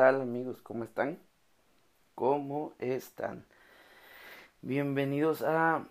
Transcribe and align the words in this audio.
tal 0.00 0.22
amigos? 0.22 0.62
¿Cómo 0.62 0.84
están? 0.84 1.18
¿Cómo 2.14 2.72
están? 2.78 3.44
Bienvenidos 4.62 5.42
a 5.42 5.88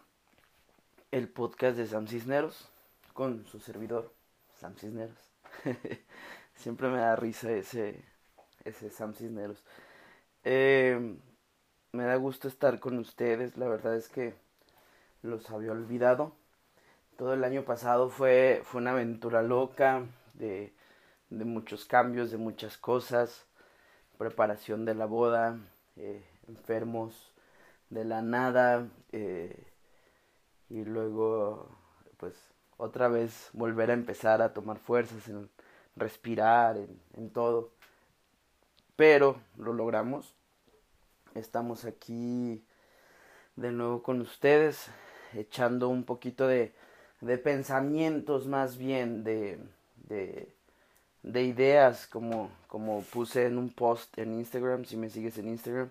el 1.11 1.29
podcast 1.29 1.77
de 1.77 1.85
Sam 1.85 2.07
Cisneros 2.07 2.71
con 3.13 3.45
su 3.45 3.59
servidor 3.59 4.11
Sam 4.55 4.73
Cisneros. 4.77 5.31
Siempre 6.55 6.89
me 6.89 6.97
da 6.97 7.15
risa 7.17 7.51
ese, 7.51 8.03
ese 8.65 8.89
Sam 8.89 9.13
Cisneros. 9.13 9.63
Eh, 10.43 11.15
me 11.91 12.03
da 12.03 12.15
gusto 12.15 12.47
estar 12.47 12.79
con 12.79 12.97
ustedes. 12.97 13.57
La 13.57 13.67
verdad 13.67 13.95
es 13.95 14.09
que 14.09 14.33
los 15.21 15.51
había 15.51 15.71
olvidado. 15.71 16.33
Todo 17.15 17.35
el 17.35 17.43
año 17.43 17.63
pasado 17.63 18.09
fue, 18.09 18.63
fue 18.65 18.81
una 18.81 18.93
aventura 18.93 19.43
loca 19.43 20.03
de, 20.33 20.73
de 21.29 21.45
muchos 21.45 21.85
cambios, 21.85 22.31
de 22.31 22.37
muchas 22.37 22.75
cosas. 22.75 23.45
Preparación 24.19 24.83
de 24.83 24.95
la 24.95 25.05
boda, 25.05 25.57
eh, 25.95 26.21
enfermos 26.49 27.31
de 27.89 28.03
la 28.03 28.21
nada. 28.21 28.85
Eh, 29.13 29.71
y 30.69 30.83
luego, 30.83 31.69
pues, 32.17 32.35
otra 32.75 33.07
vez 33.07 33.49
volver 33.53 33.91
a 33.91 33.93
empezar 33.93 34.41
a 34.41 34.53
tomar 34.53 34.77
fuerzas, 34.77 35.25
en 35.29 35.49
respirar, 35.95 36.75
en, 37.15 37.29
todo. 37.29 37.71
Pero 38.97 39.39
lo 39.55 39.71
logramos. 39.71 40.35
Estamos 41.33 41.85
aquí 41.85 42.61
de 43.55 43.71
nuevo 43.71 44.03
con 44.03 44.19
ustedes, 44.19 44.89
echando 45.33 45.87
un 45.87 46.03
poquito 46.03 46.45
de, 46.45 46.73
de 47.21 47.37
pensamientos 47.37 48.47
más 48.47 48.77
bien, 48.77 49.23
de, 49.23 49.59
de 51.31 51.43
ideas, 51.43 52.07
como, 52.07 52.49
como 52.67 53.01
puse 53.03 53.45
en 53.45 53.57
un 53.57 53.69
post 53.69 54.17
en 54.17 54.33
Instagram, 54.33 54.85
si 54.85 54.97
me 54.97 55.09
sigues 55.09 55.37
en 55.37 55.49
Instagram, 55.49 55.89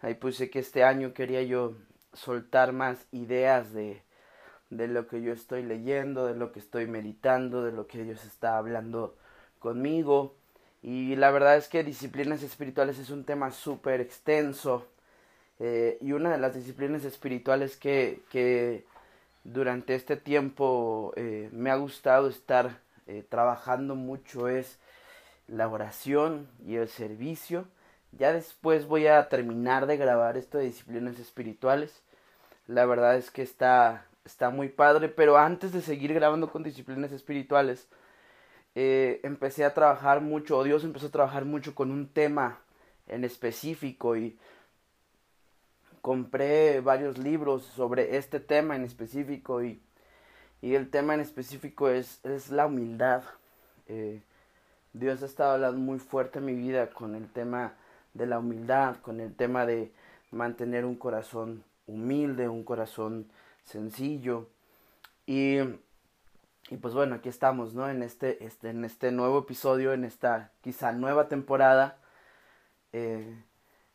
ahí 0.00 0.14
puse 0.14 0.50
que 0.50 0.58
este 0.58 0.84
año 0.84 1.14
quería 1.14 1.42
yo 1.42 1.74
soltar 2.12 2.72
más 2.72 3.06
ideas 3.12 3.72
de, 3.72 4.02
de 4.70 4.88
lo 4.88 5.06
que 5.06 5.22
yo 5.22 5.32
estoy 5.32 5.62
leyendo, 5.62 6.26
de 6.26 6.34
lo 6.34 6.52
que 6.52 6.58
estoy 6.58 6.86
meditando, 6.86 7.64
de 7.64 7.72
lo 7.72 7.86
que 7.86 8.02
Dios 8.02 8.24
está 8.24 8.58
hablando 8.58 9.16
conmigo. 9.58 10.34
Y 10.82 11.16
la 11.16 11.30
verdad 11.30 11.56
es 11.56 11.68
que 11.68 11.84
disciplinas 11.84 12.42
espirituales 12.42 12.98
es 12.98 13.10
un 13.10 13.24
tema 13.24 13.50
súper 13.50 14.00
extenso. 14.00 14.86
Eh, 15.58 15.98
y 16.00 16.12
una 16.12 16.30
de 16.30 16.38
las 16.38 16.54
disciplinas 16.54 17.04
espirituales 17.04 17.76
que, 17.76 18.20
que 18.30 18.84
durante 19.44 19.94
este 19.94 20.16
tiempo 20.16 21.12
eh, 21.16 21.48
me 21.52 21.70
ha 21.70 21.76
gustado 21.76 22.28
estar 22.28 22.85
eh, 23.06 23.24
trabajando 23.28 23.94
mucho 23.94 24.48
es 24.48 24.78
la 25.48 25.68
oración 25.68 26.48
y 26.66 26.76
el 26.76 26.88
servicio. 26.88 27.66
Ya 28.12 28.32
después 28.32 28.86
voy 28.86 29.06
a 29.06 29.28
terminar 29.28 29.86
de 29.86 29.96
grabar 29.96 30.36
esto 30.36 30.58
de 30.58 30.64
disciplinas 30.64 31.18
espirituales. 31.18 32.02
La 32.66 32.86
verdad 32.86 33.16
es 33.16 33.30
que 33.30 33.42
está, 33.42 34.06
está 34.24 34.50
muy 34.50 34.68
padre, 34.68 35.08
pero 35.08 35.38
antes 35.38 35.72
de 35.72 35.82
seguir 35.82 36.14
grabando 36.14 36.50
con 36.50 36.62
disciplinas 36.62 37.12
espirituales, 37.12 37.88
eh, 38.74 39.20
empecé 39.22 39.64
a 39.64 39.74
trabajar 39.74 40.20
mucho, 40.20 40.58
o 40.58 40.64
Dios 40.64 40.84
empezó 40.84 41.06
a 41.06 41.10
trabajar 41.10 41.44
mucho 41.44 41.74
con 41.74 41.90
un 41.90 42.08
tema 42.08 42.60
en 43.06 43.24
específico 43.24 44.16
y 44.16 44.38
compré 46.02 46.80
varios 46.80 47.18
libros 47.18 47.64
sobre 47.64 48.16
este 48.16 48.40
tema 48.40 48.76
en 48.76 48.84
específico 48.84 49.62
y, 49.62 49.80
y 50.66 50.74
el 50.74 50.90
tema 50.90 51.14
en 51.14 51.20
específico 51.20 51.88
es, 51.88 52.18
es 52.24 52.50
la 52.50 52.66
humildad. 52.66 53.22
Eh, 53.86 54.20
Dios 54.92 55.22
ha 55.22 55.26
estado 55.26 55.52
hablando 55.52 55.78
muy 55.78 56.00
fuerte 56.00 56.40
en 56.40 56.44
mi 56.44 56.54
vida 56.54 56.90
con 56.90 57.14
el 57.14 57.30
tema 57.30 57.74
de 58.14 58.26
la 58.26 58.40
humildad, 58.40 58.96
con 58.96 59.20
el 59.20 59.32
tema 59.32 59.64
de 59.64 59.92
mantener 60.32 60.84
un 60.84 60.96
corazón 60.96 61.62
humilde, 61.86 62.48
un 62.48 62.64
corazón 62.64 63.30
sencillo. 63.62 64.48
Y, 65.24 65.58
y 66.68 66.76
pues 66.80 66.94
bueno, 66.94 67.14
aquí 67.14 67.28
estamos, 67.28 67.72
¿no? 67.74 67.88
En 67.88 68.02
este, 68.02 68.44
este, 68.44 68.70
en 68.70 68.84
este 68.84 69.12
nuevo 69.12 69.38
episodio, 69.38 69.92
en 69.92 70.02
esta 70.02 70.50
quizá 70.62 70.90
nueva 70.90 71.28
temporada. 71.28 71.96
Eh, 72.92 73.40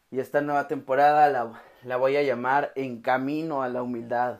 y 0.10 0.22
esta 0.22 0.40
nueva 0.40 0.70
temporada 0.70 1.28
la, 1.28 1.62
la 1.84 1.98
voy 1.98 2.16
a 2.16 2.24
llamar 2.24 2.72
En 2.76 3.02
Camino 3.02 3.62
a 3.62 3.68
la 3.68 3.84
Humildad, 3.84 4.40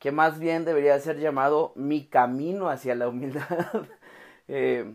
que 0.00 0.12
más 0.12 0.40
bien 0.40 0.64
debería 0.64 0.98
ser 0.98 1.20
llamado 1.20 1.72
Mi 1.76 2.06
Camino 2.06 2.70
hacia 2.70 2.94
la 2.96 3.06
Humildad. 3.06 3.86
eh, 4.48 4.94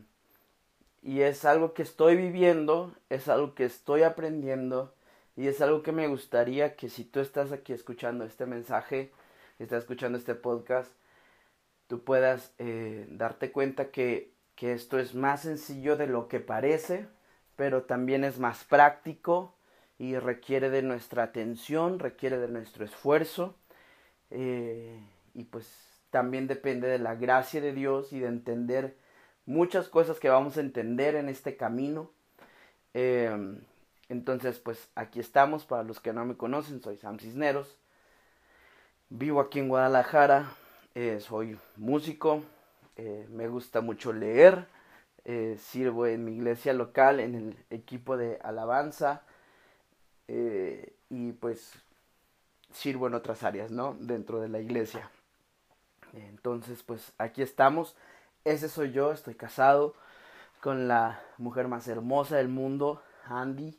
y 1.04 1.22
es 1.22 1.46
algo 1.46 1.74
que 1.74 1.84
estoy 1.84 2.18
viviendo, 2.18 2.94
es 3.10 3.30
algo 3.30 3.54
que 3.54 3.66
estoy 3.66 4.02
aprendiendo 4.02 4.96
y 5.38 5.48
es 5.48 5.62
algo 5.62 5.84
que 5.84 5.92
me 5.92 6.08
gustaría 6.08 6.76
que 6.76 6.90
si 6.90 7.06
tú 7.06 7.20
estás 7.20 7.52
aquí 7.52 7.72
escuchando 7.72 8.26
este 8.26 8.48
mensaje, 8.48 9.12
estás 9.60 9.84
escuchando 9.84 10.18
este 10.18 10.34
podcast, 10.34 10.92
tú 11.88 12.04
puedas 12.04 12.56
eh, 12.58 13.06
darte 13.12 13.52
cuenta 13.52 13.92
que, 13.92 14.34
que 14.56 14.74
esto 14.74 14.98
es 14.98 15.14
más 15.14 15.44
sencillo 15.44 15.98
de 15.98 16.08
lo 16.08 16.28
que 16.28 16.40
parece, 16.40 17.06
pero 17.56 17.84
también 17.84 18.24
es 18.24 18.40
más 18.40 18.64
práctico 18.64 19.56
y 20.00 20.18
requiere 20.18 20.72
de 20.72 20.82
nuestra 20.82 21.22
atención, 21.22 22.00
requiere 22.00 22.40
de 22.40 22.48
nuestro 22.48 22.86
esfuerzo 22.86 23.56
eh, 24.32 25.00
y 25.34 25.44
pues 25.44 25.70
también 26.10 26.48
depende 26.48 26.88
de 26.88 27.00
la 27.00 27.16
gracia 27.16 27.60
de 27.62 27.74
Dios 27.74 28.14
y 28.14 28.20
de 28.20 28.28
entender 28.28 28.96
muchas 29.46 29.90
cosas 29.90 30.20
que 30.20 30.30
vamos 30.30 30.58
a 30.58 30.62
entender 30.62 31.16
en 31.16 31.30
este 31.30 31.58
camino. 31.58 32.10
Eh, 32.94 33.60
entonces 34.08 34.60
pues 34.60 34.90
aquí 34.96 35.20
estamos, 35.20 35.66
para 35.66 35.84
los 35.84 36.00
que 36.00 36.14
no 36.14 36.24
me 36.26 36.38
conocen, 36.38 36.82
soy 36.82 36.98
Sam 36.98 37.20
Cisneros, 37.20 37.78
vivo 39.10 39.42
aquí 39.42 39.60
en 39.60 39.68
Guadalajara, 39.68 40.52
eh, 40.94 41.20
soy 41.20 41.58
músico, 41.76 42.44
eh, 42.96 43.28
me 43.30 43.48
gusta 43.48 43.82
mucho 43.82 44.14
leer, 44.14 44.68
sirvo 45.58 46.06
en 46.06 46.24
mi 46.24 46.36
iglesia 46.36 46.72
local 46.72 47.20
en 47.20 47.34
el 47.34 47.58
equipo 47.72 48.16
de 48.16 48.38
alabanza, 48.44 49.24
y 50.28 51.32
pues 51.34 51.74
sirvo 52.76 53.08
en 53.08 53.16
otras 53.16 53.44
áreas, 53.44 53.72
¿no? 53.72 53.96
Dentro 54.00 54.40
de 54.40 54.50
la 54.50 54.60
iglesia. 54.60 55.10
Entonces, 56.14 56.84
pues 56.84 57.14
aquí 57.18 57.42
estamos. 57.42 57.96
Ese 58.44 58.70
soy 58.70 58.92
yo, 58.92 59.12
estoy 59.12 59.36
casado 59.36 59.96
con 60.62 60.88
la 60.88 61.22
mujer 61.38 61.68
más 61.68 61.88
hermosa 61.88 62.38
del 62.38 62.48
mundo, 62.48 63.02
Andy. 63.26 63.78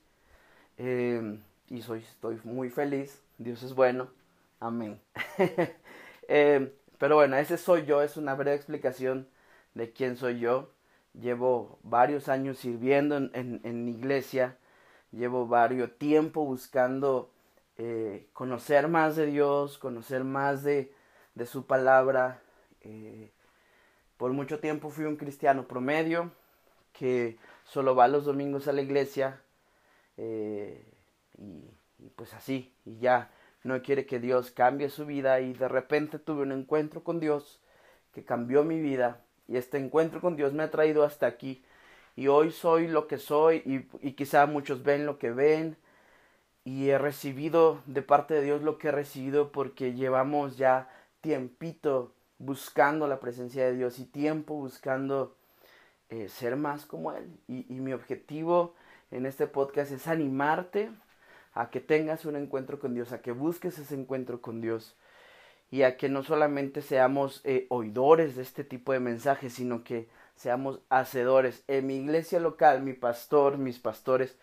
Eh, 0.79 1.41
y 1.69 1.83
soy, 1.83 2.01
estoy 2.01 2.41
muy 2.45 2.71
feliz. 2.71 3.23
Dios 3.39 3.63
es 3.63 3.75
bueno. 3.75 4.09
Amén. 4.61 5.01
eh, 6.29 6.75
pero 6.99 7.17
bueno, 7.17 7.37
ese 7.37 7.59
soy 7.59 7.85
yo, 7.85 8.03
es 8.03 8.17
una 8.17 8.35
breve 8.35 8.57
explicación 8.57 9.29
de 9.75 9.93
quién 9.93 10.17
soy 10.17 10.41
yo. 10.41 10.71
Llevo 11.15 11.79
varios 11.83 12.29
años 12.29 12.59
sirviendo 12.59 13.17
en, 13.17 13.31
en, 13.35 13.61
en 13.65 13.89
iglesia 13.89 14.57
llevo 15.17 15.47
varios 15.47 15.97
tiempo 15.99 16.45
buscando 16.45 17.31
eh, 17.79 18.29
conocer 18.33 18.89
más 18.89 19.17
de 19.17 19.27
Dios, 19.27 19.79
conocer 19.79 20.25
más 20.25 20.63
de, 20.63 20.93
de 21.35 21.47
su 21.47 21.67
palabra. 21.67 22.41
Eh, 22.83 23.31
por 24.17 24.33
mucho 24.33 24.61
tiempo 24.61 24.91
fui 24.91 25.05
un 25.05 25.17
cristiano 25.17 25.67
promedio 25.69 26.33
que 26.93 27.39
solo 27.65 27.95
va 27.95 28.09
los 28.09 28.25
domingos 28.25 28.69
a 28.69 28.73
la 28.73 28.81
iglesia 28.81 29.41
eh, 30.17 30.83
y, 31.39 32.09
pues 32.17 32.33
así, 32.35 32.73
y 32.85 32.99
ya 32.99 33.31
no 33.63 33.83
quiere 33.83 34.07
que 34.07 34.21
Dios 34.21 34.51
cambie 34.51 34.89
su 34.89 35.05
vida 35.05 35.41
y 35.41 35.53
de 35.53 35.69
repente 35.69 36.19
tuve 36.19 36.43
un 36.43 36.53
encuentro 36.53 37.03
con 37.03 37.21
Dios 37.21 37.61
que 38.15 38.25
cambió 38.25 38.65
mi 38.65 38.81
vida 38.81 39.21
y 39.49 39.57
este 39.57 39.79
encuentro 39.79 40.21
con 40.21 40.37
Dios 40.37 40.53
me 40.53 40.63
ha 40.63 40.71
traído 40.71 41.05
hasta 41.05 41.27
aquí 41.27 41.65
y 42.15 42.29
hoy 42.29 42.51
soy 42.51 42.89
lo 42.89 43.07
que 43.07 43.19
soy 43.19 43.63
y, 44.01 44.13
quizá 44.13 44.47
muchos 44.47 44.83
ven 44.83 45.05
lo 45.05 45.19
que 45.19 45.31
ven 45.31 45.77
y 46.67 46.91
he 46.91 46.99
recibido 46.99 47.81
de 47.87 48.03
parte 48.03 48.35
de 48.35 48.43
Dios 48.43 48.61
lo 48.61 48.77
que 48.77 48.89
he 48.89 48.91
recibido 48.91 49.53
porque 49.53 49.95
llevamos 49.95 50.57
ya 50.57 50.91
tiempito 51.21 52.13
buscando 52.39 53.07
la 53.07 53.21
presencia 53.21 53.65
de 53.65 53.75
Dios 53.77 54.01
y 54.01 54.05
tiempo 54.05 54.55
buscando 54.55 55.37
eh, 56.11 56.29
ser 56.29 56.57
más 56.57 56.85
como 56.85 57.13
Él 57.13 57.31
y, 57.47 57.63
mi 57.79 57.93
objetivo 57.93 58.75
en 59.13 59.27
este 59.27 59.47
podcast 59.47 59.93
es 59.93 60.09
animarte 60.09 60.91
a 61.55 61.71
que 61.71 61.79
tengas 61.79 62.25
un 62.25 62.35
encuentro 62.35 62.81
con 62.81 62.95
Dios, 62.95 63.13
a 63.13 63.23
que 63.23 63.31
busques 63.31 63.79
ese 63.79 63.95
encuentro 63.95 64.43
con 64.43 64.61
Dios 64.61 64.97
y 65.71 65.83
a 65.83 65.97
que 65.97 66.09
no 66.09 66.25
solamente 66.25 66.83
seamos 66.83 67.43
eh, 67.45 67.67
oidores 67.69 68.35
de 68.35 68.43
este 68.43 68.65
tipo 68.65 68.93
de 68.93 68.99
mensajes, 68.99 69.53
sino 69.53 69.85
que 69.85 70.09
seamos 70.35 70.81
hacedores. 70.89 71.63
En 71.69 71.87
mi 71.87 71.95
iglesia 71.97 72.41
local, 72.41 72.83
mi 72.83 72.93
pastor, 72.93 73.57
mis 73.57 73.79
pastores, 73.79 74.37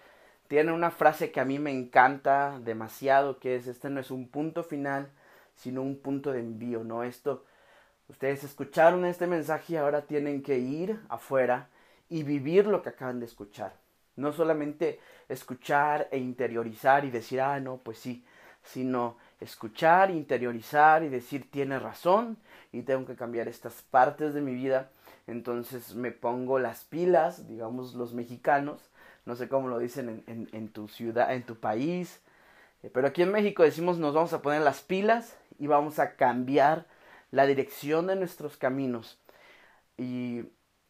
tienen 0.48 0.74
una 0.74 0.92
frase 0.92 1.32
que 1.32 1.40
a 1.40 1.46
mí 1.46 1.60
me 1.60 1.72
encanta 1.72 2.60
demasiado, 2.60 3.40
que 3.40 3.56
es, 3.56 3.68
este 3.68 3.90
no 3.90 4.00
es 4.00 4.12
un 4.12 4.28
punto 4.28 4.64
final, 4.64 5.10
sino 5.56 5.82
un 5.82 5.98
punto 5.98 6.32
de 6.32 6.40
envío, 6.40 6.84
¿no? 6.84 7.04
Esto, 7.04 7.46
ustedes 8.08 8.44
escucharon 8.44 9.06
este 9.06 9.28
mensaje 9.28 9.74
y 9.74 9.78
ahora 9.78 10.04
tienen 10.04 10.44
que 10.44 10.60
ir 10.60 11.00
afuera 11.10 11.70
y 12.10 12.24
vivir 12.24 12.68
lo 12.68 12.82
que 12.82 12.90
acaban 12.90 13.20
de 13.20 13.26
escuchar. 13.26 13.74
No 14.16 14.32
solamente 14.32 15.00
escuchar 15.30 16.08
e 16.12 16.20
interiorizar 16.20 17.06
y 17.06 17.12
decir, 17.12 17.42
ah, 17.42 17.60
no, 17.60 17.78
pues 17.78 17.98
sí, 17.98 18.24
sino 18.64 19.18
escuchar, 19.40 20.12
interiorizar 20.12 21.04
y 21.04 21.10
decir, 21.10 21.50
tiene 21.50 21.80
razón 21.80 22.38
y 22.72 22.84
tengo 22.84 23.06
que 23.06 23.16
cambiar 23.16 23.48
estas 23.48 23.82
partes 23.82 24.34
de 24.34 24.42
mi 24.42 24.54
vida. 24.54 24.90
Entonces 25.28 25.96
me 25.96 26.12
pongo 26.12 26.60
las 26.60 26.84
pilas, 26.84 27.48
digamos 27.48 27.94
los 27.96 28.14
mexicanos, 28.14 28.82
no 29.26 29.36
sé 29.36 29.48
cómo 29.48 29.68
lo 29.68 29.80
dicen 29.80 30.24
en, 30.28 30.50
en, 30.52 30.70
tu 30.70 30.88
ciudad, 30.88 31.34
en 31.34 31.44
tu 31.44 31.56
país, 31.56 32.22
eh, 32.84 32.90
pero 32.94 33.08
aquí 33.08 33.22
en 33.22 33.32
México 33.32 33.64
decimos 33.64 33.98
nos 33.98 34.14
vamos 34.14 34.34
a 34.34 34.42
poner 34.42 34.62
las 34.62 34.82
pilas 34.82 35.38
y 35.60 35.68
vamos 35.68 36.00
a 36.00 36.16
cambiar 36.16 36.86
la 37.32 37.46
dirección 37.46 38.08
de 38.08 38.16
nuestros 38.16 38.58
caminos. 38.58 39.20
Y, 39.98 40.44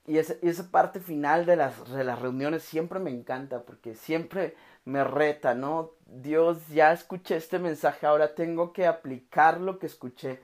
y, 0.07 0.17
esa, 0.17 0.35
esa, 0.41 0.71
parte 0.71 0.99
final 0.99 1.45
de 1.45 1.55
las, 1.55 1.91
de 1.91 2.03
las 2.03 2.21
reuniones 2.21 2.63
siempre 2.63 2.99
me 2.99 3.11
encanta 3.11 3.63
porque 3.63 3.95
siempre 3.95 4.55
me 4.85 5.03
reta, 5.03 5.53
¿no? 5.53 5.91
Dios, 6.05 6.67
ya 6.69 6.91
escuché 6.91 7.37
este 7.37 7.59
mensaje, 7.59 8.05
ahora 8.05 8.35
tengo 8.35 8.73
que 8.73 8.87
aplicar 8.87 9.59
lo 9.61 9.79
que 9.79 9.85
escuché. 9.85 10.41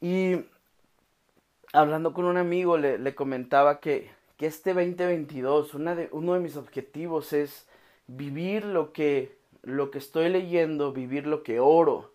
Y 0.00 0.46
hablando 1.72 2.12
con 2.12 2.24
un 2.24 2.36
amigo 2.36 2.78
le, 2.78 2.98
le 2.98 3.14
comentaba 3.14 3.80
que, 3.80 4.10
que 4.38 4.46
este 4.46 4.72
2022, 4.72 5.74
una 5.74 5.96
de, 5.96 6.08
uno 6.12 6.34
de 6.34 6.40
mis 6.40 6.56
objetivos 6.56 7.32
es 7.32 7.66
vivir 8.06 8.64
lo 8.64 8.92
que, 8.92 9.36
lo 9.62 9.90
que 9.90 9.98
estoy 9.98 10.28
leyendo, 10.28 10.92
vivir 10.92 11.26
lo 11.26 11.42
que 11.42 11.58
oro, 11.58 12.14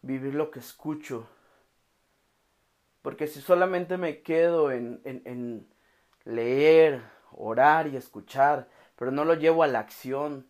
vivir 0.00 0.34
lo 0.34 0.50
que 0.50 0.60
escucho. 0.60 1.28
Porque 3.02 3.26
si 3.26 3.42
solamente 3.42 3.98
me 3.98 4.22
quedo 4.22 4.72
en, 4.72 5.02
en, 5.04 5.68
leer, 6.24 7.02
orar 7.32 7.86
y 7.86 7.96
escuchar, 7.96 8.68
pero 8.96 9.10
no 9.10 9.26
lo 9.26 9.34
llevo 9.34 9.62
a 9.62 9.68
la 9.68 9.80
acción, 9.80 10.46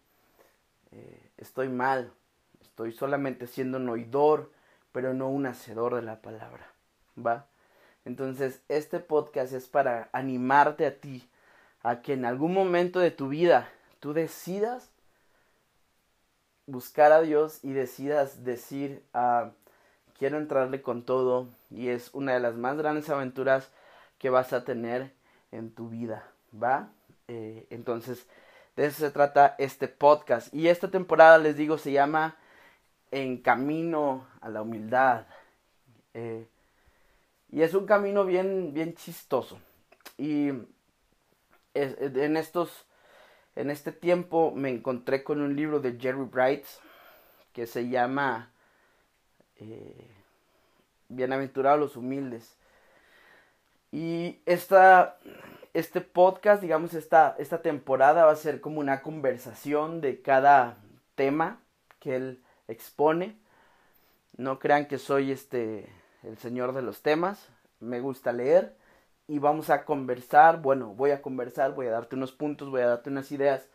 eh, 0.93 1.31
estoy 1.37 1.69
mal. 1.69 2.13
Estoy 2.61 2.93
solamente 2.93 3.49
siendo 3.49 3.79
un 3.79 3.89
oidor, 3.89 4.53
pero 4.93 5.15
no 5.15 5.29
un 5.29 5.47
hacedor 5.47 5.97
de 5.97 6.03
la 6.03 6.23
palabra. 6.23 6.73
¿Va? 7.19 7.49
Entonces, 8.09 8.63
este 8.71 9.01
podcast 9.01 9.53
es 9.53 9.69
para 9.69 10.09
animarte 10.13 10.87
a 10.87 10.99
ti 10.99 11.29
a 11.83 12.01
que 12.01 12.15
en 12.15 12.25
algún 12.25 12.55
momento 12.55 13.01
de 13.01 13.11
tu 13.11 13.29
vida 13.29 13.69
tú 14.01 14.15
decidas 14.15 14.89
buscar 16.65 17.13
a 17.13 17.21
Dios 17.21 17.63
y 17.63 17.75
decidas 17.75 18.45
decir, 18.45 19.05
ah, 19.13 19.51
quiero 20.19 20.39
entrarle 20.39 20.81
con 20.81 21.03
todo 21.03 21.49
y 21.71 21.89
es 21.89 22.09
una 22.15 22.33
de 22.33 22.41
las 22.41 22.55
más 22.55 22.79
grandes 22.79 23.11
aventuras 23.11 23.69
que 24.17 24.31
vas 24.31 24.55
a 24.55 24.65
tener 24.65 25.13
en 25.53 25.71
tu 25.71 25.91
vida, 25.91 26.27
¿va? 26.51 26.89
Eh, 27.29 27.67
entonces, 27.69 28.27
de 28.75 28.87
eso 28.87 29.01
se 29.01 29.11
trata 29.11 29.55
este 29.59 29.87
podcast. 29.87 30.55
Y 30.55 30.69
esta 30.69 30.91
temporada, 30.91 31.37
les 31.37 31.59
digo, 31.59 31.77
se 31.77 31.93
llama 31.93 32.39
En 33.11 33.43
Camino 33.43 34.27
a 34.41 34.49
la 34.49 34.63
Humildad. 34.63 35.27
Eh, 36.15 36.47
y 37.51 37.63
es 37.63 37.75
un 37.75 37.87
camino 37.87 38.25
bien, 38.25 38.75
bien 38.75 38.95
chistoso. 38.95 39.59
Y 40.17 40.51
en 41.75 42.37
estos, 42.37 42.87
en 43.57 43.71
este 43.71 43.93
tiempo 43.93 44.53
me 44.55 44.71
encontré 44.71 45.25
con 45.25 45.41
un 45.41 45.57
libro 45.57 45.81
de 45.81 45.99
Jerry 45.99 46.25
Bright 46.25 46.65
que 47.53 47.67
se 47.67 47.89
llama 47.89 48.51
eh, 49.57 50.11
Bienaventurados 51.09 51.81
los 51.81 51.97
humildes. 51.97 52.57
Y 53.91 54.41
esta, 54.45 55.19
este 55.73 56.03
podcast, 56.03 56.61
digamos, 56.61 56.93
esta, 56.93 57.35
esta 57.39 57.63
temporada 57.63 58.27
va 58.27 58.33
a 58.33 58.37
ser 58.37 58.61
como 58.61 58.81
una 58.81 59.01
conversación 59.01 60.03
de 60.03 60.21
cada 60.21 60.77
tema 61.15 61.61
que 61.99 62.17
él 62.17 62.43
expone. 62.69 63.39
No 64.37 64.59
crean 64.59 64.87
que 64.87 64.99
soy 64.99 65.33
este 65.33 65.91
el 66.23 66.39
señor 66.39 66.73
de 66.73 66.83
los 66.83 67.03
temas. 67.03 67.49
Me 67.81 68.01
gusta 68.01 68.33
leer 68.33 68.77
y 69.27 69.39
vamos 69.39 69.71
a 69.71 69.85
conversar. 69.85 70.61
Bueno, 70.61 70.95
voy 70.95 71.11
a 71.11 71.23
conversar, 71.23 71.75
voy 71.75 71.87
a 71.87 71.93
darte 71.93 72.17
unos 72.17 72.33
puntos, 72.33 72.71
voy 72.71 72.81
a 72.81 72.89
darte 72.89 73.11
unas 73.11 73.31
ideas. 73.33 73.69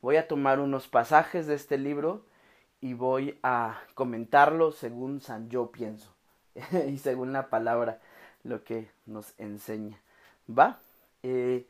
Voy 0.00 0.16
a 0.16 0.28
tomar 0.28 0.60
unos 0.60 0.86
pasajes 0.86 1.46
de 1.46 1.54
este 1.54 1.78
libro 1.78 2.24
y 2.80 2.94
voy 2.94 3.38
a 3.42 3.80
comentarlo 3.94 4.70
según 4.70 5.20
San 5.20 5.48
yo 5.48 5.72
pienso 5.72 6.14
y 6.88 6.98
según 6.98 7.32
la 7.32 7.48
palabra 7.48 8.00
lo 8.44 8.62
que 8.62 8.90
nos 9.06 9.34
enseña. 9.38 9.98
¿Va? 10.48 10.78
Eh, 11.22 11.66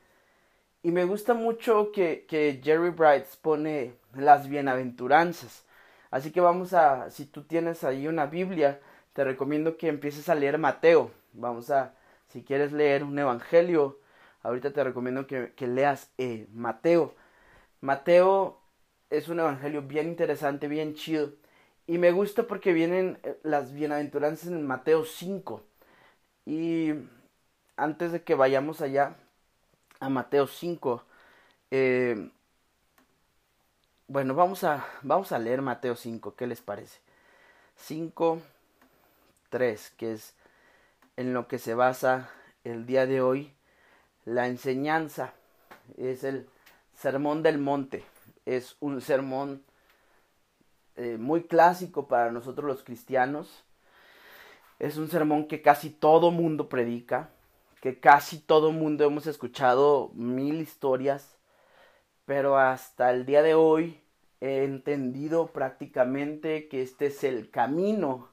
y 0.82 0.90
me 0.90 1.04
gusta 1.04 1.34
mucho 1.34 1.90
que, 1.92 2.26
que 2.28 2.60
Jerry 2.62 2.90
Bright 2.90 3.26
pone 3.42 3.94
las 4.14 4.48
bienaventuranzas. 4.48 5.64
Así 6.10 6.30
que 6.30 6.40
vamos 6.40 6.72
a, 6.72 7.10
si 7.10 7.26
tú 7.26 7.42
tienes 7.42 7.84
ahí 7.84 8.06
una 8.06 8.26
Biblia, 8.26 8.80
te 9.12 9.24
recomiendo 9.24 9.76
que 9.76 9.88
empieces 9.88 10.28
a 10.28 10.34
leer 10.34 10.58
Mateo. 10.58 11.10
Vamos 11.32 11.70
a, 11.70 11.94
si 12.28 12.42
quieres 12.42 12.72
leer 12.72 13.04
un 13.04 13.18
evangelio, 13.18 13.98
ahorita 14.42 14.72
te 14.72 14.84
recomiendo 14.84 15.26
que, 15.26 15.52
que 15.54 15.66
leas 15.66 16.10
eh, 16.18 16.46
Mateo. 16.52 17.14
Mateo 17.80 18.60
es 19.10 19.28
un 19.28 19.40
evangelio 19.40 19.82
bien 19.82 20.08
interesante, 20.08 20.68
bien 20.68 20.94
chido. 20.94 21.32
Y 21.86 21.98
me 21.98 22.12
gusta 22.12 22.46
porque 22.46 22.72
vienen 22.72 23.18
eh, 23.22 23.38
las 23.42 23.72
bienaventuranzas 23.72 24.48
en 24.48 24.66
Mateo 24.66 25.04
5. 25.04 25.62
Y 26.46 26.92
antes 27.76 28.12
de 28.12 28.22
que 28.22 28.34
vayamos 28.34 28.80
allá 28.80 29.16
a 30.00 30.08
Mateo 30.08 30.46
5, 30.46 31.04
eh, 31.70 32.30
bueno, 34.06 34.34
vamos 34.34 34.64
a, 34.64 34.86
vamos 35.02 35.32
a 35.32 35.38
leer 35.38 35.62
Mateo 35.62 35.94
5, 35.94 36.34
¿qué 36.34 36.46
les 36.46 36.62
parece? 36.62 37.00
5, 37.76 38.40
3, 39.48 39.90
que 39.96 40.12
es 40.12 40.34
en 41.16 41.32
lo 41.34 41.48
que 41.48 41.58
se 41.58 41.74
basa 41.74 42.30
el 42.64 42.86
día 42.86 43.06
de 43.06 43.20
hoy 43.20 43.52
la 44.24 44.46
enseñanza. 44.46 45.34
Es 45.96 46.24
el 46.24 46.48
Sermón 46.94 47.42
del 47.42 47.58
Monte. 47.58 48.04
Es 48.46 48.76
un 48.80 49.00
sermón 49.00 49.62
eh, 50.96 51.16
muy 51.18 51.44
clásico 51.44 52.08
para 52.08 52.32
nosotros 52.32 52.66
los 52.66 52.82
cristianos 52.82 53.64
es 54.78 54.96
un 54.96 55.08
sermón 55.08 55.46
que 55.48 55.60
casi 55.60 55.90
todo 55.90 56.30
mundo 56.30 56.68
predica, 56.68 57.30
que 57.80 57.98
casi 57.98 58.38
todo 58.38 58.70
mundo 58.72 59.04
hemos 59.04 59.26
escuchado 59.26 60.10
mil 60.14 60.60
historias, 60.60 61.36
pero 62.24 62.58
hasta 62.58 63.10
el 63.10 63.26
día 63.26 63.42
de 63.42 63.54
hoy 63.54 64.00
he 64.40 64.62
entendido 64.62 65.48
prácticamente 65.48 66.68
que 66.68 66.82
este 66.82 67.06
es 67.06 67.24
el 67.24 67.50
camino 67.50 68.28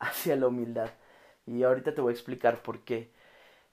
hacia 0.00 0.36
la 0.36 0.48
humildad. 0.48 0.90
Y 1.46 1.62
ahorita 1.62 1.94
te 1.94 2.00
voy 2.00 2.10
a 2.10 2.14
explicar 2.14 2.62
por 2.62 2.80
qué. 2.80 3.12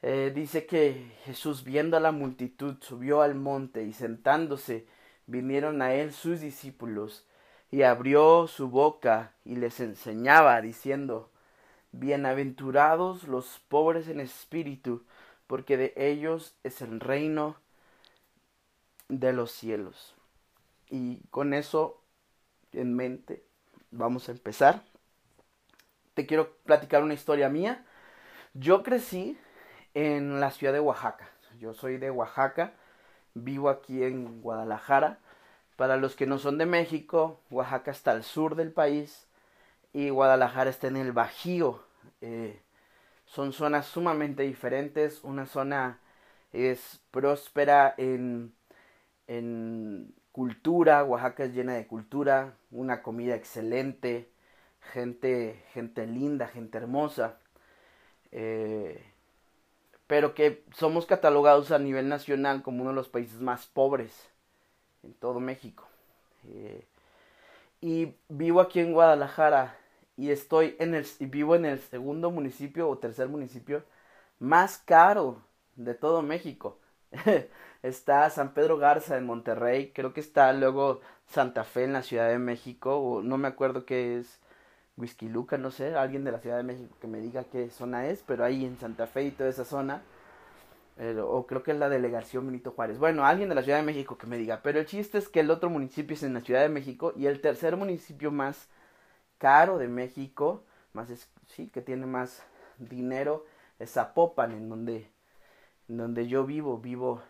Eh, 0.02 0.32
dice 0.34 0.66
que 0.66 1.12
Jesús 1.26 1.64
viendo 1.64 1.98
a 1.98 2.00
la 2.00 2.12
multitud 2.12 2.76
subió 2.82 3.22
al 3.22 3.34
monte 3.34 3.84
y 3.84 3.94
sentándose 3.94 4.86
vinieron 5.26 5.82
a 5.82 5.94
él 5.96 6.14
sus 6.14 6.40
discípulos 6.40 7.26
y 7.72 7.82
abrió 7.82 8.48
su 8.48 8.70
boca 8.70 9.34
y 9.44 9.56
les 9.56 9.80
enseñaba 9.80 10.62
diciendo 10.62 11.32
Bienaventurados 11.92 13.28
los 13.28 13.60
pobres 13.70 14.08
en 14.08 14.20
espíritu, 14.20 15.04
porque 15.48 15.78
de 15.78 15.94
ellos 15.96 16.56
es 16.64 16.82
el 16.82 17.00
reino 17.00 17.56
de 19.08 19.34
los 19.34 19.52
cielos. 19.52 20.14
Y 20.90 21.22
con 21.30 21.54
eso 21.54 22.04
en 22.74 22.96
mente 22.96 23.44
vamos 23.90 24.30
a 24.30 24.34
empezar. 24.34 24.84
Te 26.18 26.26
quiero 26.26 26.56
platicar 26.66 27.04
una 27.04 27.14
historia 27.14 27.48
mía. 27.48 27.86
Yo 28.56 28.82
crecí 28.82 29.38
en 29.94 30.40
la 30.40 30.50
ciudad 30.50 30.74
de 30.74 30.80
Oaxaca. 30.80 31.30
Yo 31.60 31.76
soy 31.76 32.00
de 32.00 32.10
Oaxaca, 32.10 32.74
vivo 33.36 33.70
aquí 33.70 34.02
en 34.02 34.42
Guadalajara. 34.42 35.20
Para 35.76 35.96
los 35.96 36.16
que 36.16 36.26
no 36.26 36.40
son 36.40 36.58
de 36.58 36.66
México, 36.66 37.40
Oaxaca 37.52 37.92
está 37.92 38.14
al 38.14 38.24
sur 38.24 38.56
del 38.56 38.72
país 38.72 39.28
y 39.94 40.10
Guadalajara 40.10 40.72
está 40.72 40.88
en 40.88 40.98
el 40.98 41.12
Bajío, 41.12 41.84
eh, 42.22 42.64
son 43.26 43.54
zonas 43.54 43.86
sumamente 43.86 44.42
diferentes. 44.42 45.24
Una 45.24 45.46
zona 45.46 46.00
es 46.52 47.00
próspera 47.12 47.94
en, 47.96 48.56
en 49.28 50.16
cultura, 50.32 51.04
Oaxaca 51.04 51.44
es 51.44 51.54
llena 51.54 51.76
de 51.76 51.86
cultura, 51.86 52.56
una 52.72 53.04
comida 53.04 53.36
excelente, 53.36 54.32
gente, 54.94 55.64
gente 55.74 56.06
linda, 56.08 56.48
gente 56.48 56.78
hermosa. 56.78 57.38
Eh, 58.32 59.04
pero 60.08 60.34
que 60.34 60.64
somos 60.74 61.06
catalogados 61.06 61.72
a 61.72 61.80
nivel 61.80 62.08
nacional 62.10 62.64
como 62.64 62.82
uno 62.82 62.92
de 62.92 62.96
los 62.96 63.10
países 63.10 63.40
más 63.42 63.66
pobres 63.66 64.30
en 65.04 65.14
todo 65.14 65.40
México. 65.40 65.88
Eh, 66.48 66.86
y 67.82 68.16
vivo 68.30 68.62
aquí 68.62 68.80
en 68.80 68.94
Guadalajara 68.94 69.76
y 70.16 70.32
estoy 70.32 70.76
en 70.80 70.96
el 70.96 71.06
vivo 71.20 71.56
en 71.56 71.66
el 71.66 71.80
segundo 71.80 72.32
municipio 72.32 72.90
o 72.90 72.98
tercer 72.98 73.28
municipio 73.28 73.84
más 74.40 74.78
caro 74.80 75.42
de 75.76 75.94
todo 75.94 76.22
México. 76.22 76.80
está 77.84 78.30
San 78.30 78.54
Pedro 78.54 78.78
Garza 78.78 79.18
en 79.18 79.26
Monterrey, 79.26 79.92
creo 79.94 80.14
que 80.14 80.20
está 80.20 80.52
luego 80.54 81.02
Santa 81.28 81.64
Fe 81.64 81.84
en 81.84 81.94
la 81.94 82.04
Ciudad 82.04 82.30
de 82.30 82.40
México, 82.40 82.98
o 82.98 83.22
no 83.22 83.38
me 83.38 83.48
acuerdo 83.48 83.86
qué 83.86 84.18
es 84.18 84.40
Whisky 84.98 85.30
Luca, 85.30 85.58
no 85.58 85.72
sé, 85.72 85.96
alguien 85.96 86.24
de 86.24 86.32
la 86.32 86.39
Ciudad 86.39 86.58
de 86.58 86.63
México 86.63 86.96
que 87.00 87.08
me 87.08 87.20
diga 87.20 87.44
qué 87.46 87.70
zona 87.70 88.08
es, 88.08 88.24
pero 88.25 88.44
ahí 88.44 88.66
en 88.66 88.77
Santa 88.80 89.08
Fe 89.08 89.24
y 89.25 89.32
toda 89.32 89.50
esa 89.50 89.66
zona, 89.66 90.01
o 91.24 91.46
creo 91.46 91.62
que 91.63 91.72
es 91.72 91.77
la 91.77 91.89
delegación 91.89 92.48
Benito 92.48 92.72
Juárez. 92.72 92.98
Bueno, 92.98 93.25
alguien 93.25 93.50
de 93.50 93.56
la 93.56 93.62
Ciudad 93.62 93.77
de 93.77 93.86
México 93.86 94.18
que 94.18 94.27
me 94.27 94.38
diga, 94.38 94.62
pero 94.63 94.80
el 94.80 94.86
chiste 94.88 95.18
es 95.20 95.30
que 95.30 95.42
el 95.42 95.51
otro 95.51 95.70
municipio 95.70 96.16
es 96.16 96.24
en 96.24 96.34
la 96.34 96.42
Ciudad 96.42 96.62
de 96.62 96.70
México 96.70 97.13
y 97.16 97.27
el 97.27 97.39
tercer 97.42 97.77
municipio 97.77 98.32
más 98.32 98.68
caro 99.38 99.77
de 99.77 99.88
México, 99.88 100.63
más 100.94 101.10
es, 101.10 101.30
sí, 101.48 101.70
que 101.70 101.82
tiene 101.82 102.06
más 102.08 102.44
dinero, 102.80 103.46
es 103.80 103.92
Zapopan, 103.94 104.51
en 104.54 104.70
donde, 104.70 105.10
en 105.89 105.98
donde 105.98 106.27
yo 106.27 106.46
vivo, 106.46 106.80
vivo, 106.80 107.22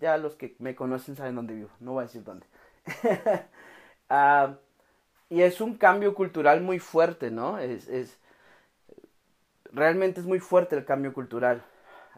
ya 0.00 0.18
los 0.18 0.36
que 0.36 0.56
me 0.58 0.74
conocen 0.74 1.16
saben 1.16 1.36
dónde 1.36 1.54
vivo, 1.54 1.70
no 1.80 1.92
voy 1.92 2.02
a 2.02 2.06
decir 2.06 2.24
dónde. 2.24 2.46
Ah, 4.10 4.58
y 5.28 5.42
es 5.42 5.60
un 5.60 5.76
cambio 5.76 6.14
cultural 6.14 6.60
muy 6.60 6.78
fuerte, 6.78 7.30
¿no? 7.30 7.58
Es, 7.58 7.88
es, 7.88 8.18
realmente 9.72 10.20
es 10.20 10.26
muy 10.26 10.40
fuerte 10.40 10.76
el 10.76 10.84
cambio 10.84 11.12
cultural. 11.12 11.64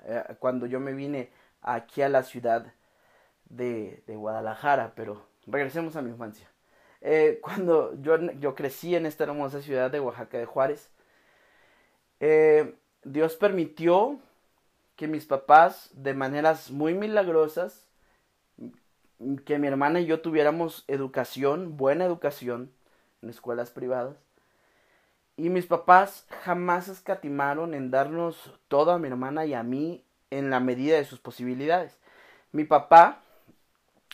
Eh, 0.04 0.22
cuando 0.38 0.66
yo 0.66 0.80
me 0.80 0.92
vine 0.92 1.30
aquí 1.62 2.02
a 2.02 2.08
la 2.08 2.22
ciudad 2.22 2.72
de, 3.48 4.02
de 4.06 4.16
Guadalajara, 4.16 4.92
pero 4.94 5.26
regresemos 5.46 5.96
a 5.96 6.02
mi 6.02 6.10
infancia. 6.10 6.48
Eh, 7.00 7.40
cuando 7.42 8.00
yo, 8.02 8.18
yo 8.32 8.54
crecí 8.54 8.94
en 8.94 9.06
esta 9.06 9.24
hermosa 9.24 9.62
ciudad 9.62 9.90
de 9.90 10.00
Oaxaca 10.00 10.38
de 10.38 10.46
Juárez, 10.46 10.90
eh, 12.20 12.74
Dios 13.04 13.36
permitió 13.36 14.18
que 14.96 15.06
mis 15.06 15.26
papás, 15.26 15.90
de 15.94 16.14
maneras 16.14 16.70
muy 16.70 16.94
milagrosas, 16.94 17.86
que 19.44 19.58
mi 19.58 19.66
hermana 19.68 20.00
y 20.00 20.06
yo 20.06 20.20
tuviéramos 20.20 20.84
educación, 20.88 21.76
buena 21.76 22.04
educación, 22.04 22.72
en 23.26 23.30
escuelas 23.30 23.70
privadas. 23.70 24.16
Y 25.36 25.50
mis 25.50 25.66
papás 25.66 26.26
jamás 26.44 26.88
escatimaron 26.88 27.74
en 27.74 27.90
darnos 27.90 28.54
todo 28.68 28.92
a 28.92 28.98
mi 28.98 29.08
hermana 29.08 29.44
y 29.44 29.52
a 29.52 29.62
mí 29.62 30.04
en 30.30 30.48
la 30.48 30.60
medida 30.60 30.96
de 30.96 31.04
sus 31.04 31.18
posibilidades. 31.18 31.98
Mi 32.52 32.64
papá, 32.64 33.20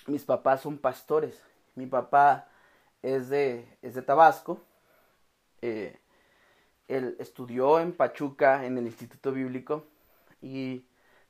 mis 0.07 0.25
papás 0.25 0.63
son 0.63 0.79
pastores. 0.79 1.41
Mi 1.75 1.87
papá 1.87 2.49
es 3.03 3.29
de, 3.29 3.69
es 3.83 3.95
de 3.95 4.03
Tabasco. 4.03 4.61
Eh, 5.61 5.97
él 6.89 7.17
estudió 7.21 7.79
en 7.79 7.93
Pachuca 7.93 8.65
en 8.65 8.79
el 8.79 8.87
Instituto 8.87 9.31
Bíblico 9.31 9.85
y 10.41 10.85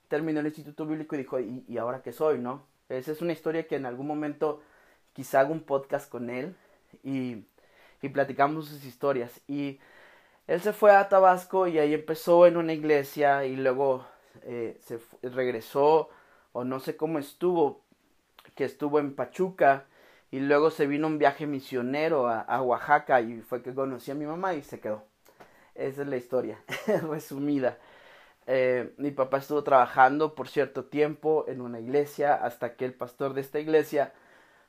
terminó 0.09 0.41
el 0.41 0.47
Instituto 0.47 0.87
Bíblico 0.87 1.15
y 1.15 1.19
dijo, 1.19 1.41
¿y, 1.41 1.77
ahora 1.77 2.03
qué 2.03 2.13
soy? 2.13 2.39
¿No? 2.39 2.65
Esa 2.89 3.13
es 3.13 3.21
una 3.21 3.33
historia 3.33 3.67
que 3.67 3.77
en 3.77 3.87
algún 3.87 4.07
momento 4.07 4.63
quizá 5.13 5.41
haga 5.41 5.51
un 5.51 5.61
podcast 5.61 6.09
con 6.09 6.31
él 6.31 6.57
y, 7.03 7.45
y 8.03 8.09
platicamos 8.09 8.69
sus 8.69 8.85
historias. 8.85 9.41
Y 9.47 9.79
él 10.47 10.61
se 10.61 10.73
fue 10.73 10.95
a 10.95 11.09
Tabasco 11.09 11.69
y 11.69 11.79
ahí 11.79 11.95
empezó 11.95 12.47
en 12.47 12.57
una 12.57 12.73
iglesia 12.73 13.47
y 13.47 13.57
luego 13.57 14.05
eh, 14.43 14.79
se 14.83 14.99
regresó 15.23 16.11
o 16.53 16.65
no 16.65 16.81
sé 16.81 16.97
cómo 16.97 17.19
estuvo, 17.19 17.85
que 18.55 18.65
estuvo 18.65 18.99
en 18.99 19.15
Pachuca 19.15 19.87
y 20.31 20.41
luego 20.41 20.71
se 20.71 20.87
vino 20.87 21.07
un 21.07 21.19
viaje 21.19 21.47
misionero 21.47 22.29
a, 22.29 22.63
Oaxaca 22.63 23.21
y 23.21 23.41
fue 23.43 23.63
que 23.63 23.75
conocí 23.75 24.11
a 24.11 24.15
mi 24.15 24.27
mamá 24.27 24.55
y 24.55 24.63
se 24.63 24.81
quedó. 24.81 25.05
Esa 25.75 26.03
es 26.03 26.09
la 26.09 26.17
historia 26.17 26.63
resumida. 27.09 27.79
Eh, 28.47 28.93
mi 28.97 29.13
papá 29.13 29.39
estuvo 29.39 29.63
trabajando 29.63 30.35
por 30.35 30.49
cierto 30.49 30.87
tiempo 30.87 31.45
en 31.47 31.61
una 31.61 31.81
iglesia 31.81 32.35
hasta 32.35 32.75
que 32.75 32.85
el 32.85 32.95
pastor 32.95 33.35
de 33.35 33.41
esta 33.41 33.61
iglesia 33.61 34.13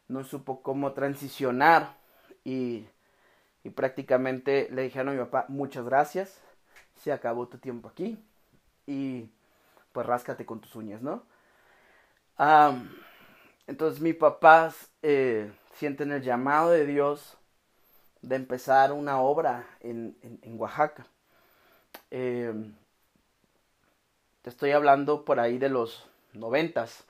no 0.08 0.24
supo 0.24 0.62
cómo 0.62 0.94
transicionar 0.94 1.98
y, 2.44 2.86
y 3.63 3.70
prácticamente 3.70 4.67
le 4.72 4.84
dijeron 4.84 5.10
a 5.10 5.12
mi 5.12 5.20
papá 5.20 5.46
muchas 5.48 5.86
gracias, 5.86 6.39
se 7.01 7.12
acabó 7.12 7.48
tu 7.48 7.58
tiempo 7.58 7.89
aquí 7.89 8.17
y 8.86 9.29
pues 9.91 10.05
ráscate 10.05 10.46
con 10.46 10.60
tus 10.60 10.75
uñas, 10.75 11.01
¿no? 11.01 11.24
entonces 13.67 14.01
mi 14.01 14.12
papá 14.13 14.74
eh, 15.01 15.51
sienten 15.75 16.12
el 16.12 16.22
llamado 16.22 16.72
de 16.72 16.86
Dios 16.86 17.38
de 18.22 18.36
empezar 18.36 18.91
una 18.91 19.22
obra 19.22 19.67
en, 19.82 20.17
en, 20.41 20.60
Oaxaca. 20.60 21.05
Eh, 22.10 22.53
te 24.41 24.50
estoy 24.50 24.72
hablando 24.72 25.24
por 25.24 25.39
ahí 25.39 25.58
de 25.58 25.70
los 25.70 26.10
noventas. 26.34 27.05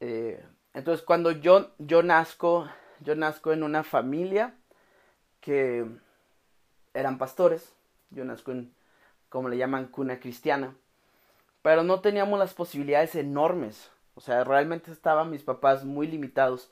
Eh, 0.00 0.44
entonces 0.74 1.04
cuando 1.04 1.30
yo, 1.30 1.70
yo 1.78 2.02
nazco, 2.02 2.68
yo 3.00 3.14
nazco 3.14 3.52
en 3.52 3.62
una 3.62 3.84
familia 3.84 4.54
que 5.46 5.86
eran 6.92 7.18
pastores. 7.18 7.72
Yo 8.10 8.24
nazco 8.24 8.50
en, 8.50 8.74
como 9.28 9.48
le 9.48 9.56
llaman, 9.56 9.86
cuna 9.86 10.18
cristiana. 10.18 10.74
Pero 11.62 11.84
no 11.84 12.00
teníamos 12.00 12.36
las 12.40 12.52
posibilidades 12.52 13.14
enormes. 13.14 13.92
O 14.16 14.20
sea, 14.20 14.42
realmente 14.42 14.90
estaban 14.90 15.30
mis 15.30 15.44
papás 15.44 15.84
muy 15.84 16.08
limitados. 16.08 16.68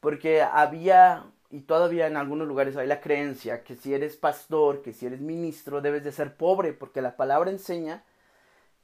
Porque 0.00 0.40
había, 0.40 1.26
y 1.50 1.60
todavía 1.60 2.06
en 2.06 2.16
algunos 2.16 2.48
lugares 2.48 2.78
hay 2.78 2.86
la 2.86 3.02
creencia, 3.02 3.62
que 3.62 3.76
si 3.76 3.92
eres 3.92 4.16
pastor, 4.16 4.80
que 4.80 4.94
si 4.94 5.04
eres 5.04 5.20
ministro, 5.20 5.82
debes 5.82 6.02
de 6.02 6.12
ser 6.12 6.34
pobre. 6.34 6.72
Porque 6.72 7.02
la 7.02 7.18
palabra 7.18 7.50
enseña 7.50 8.04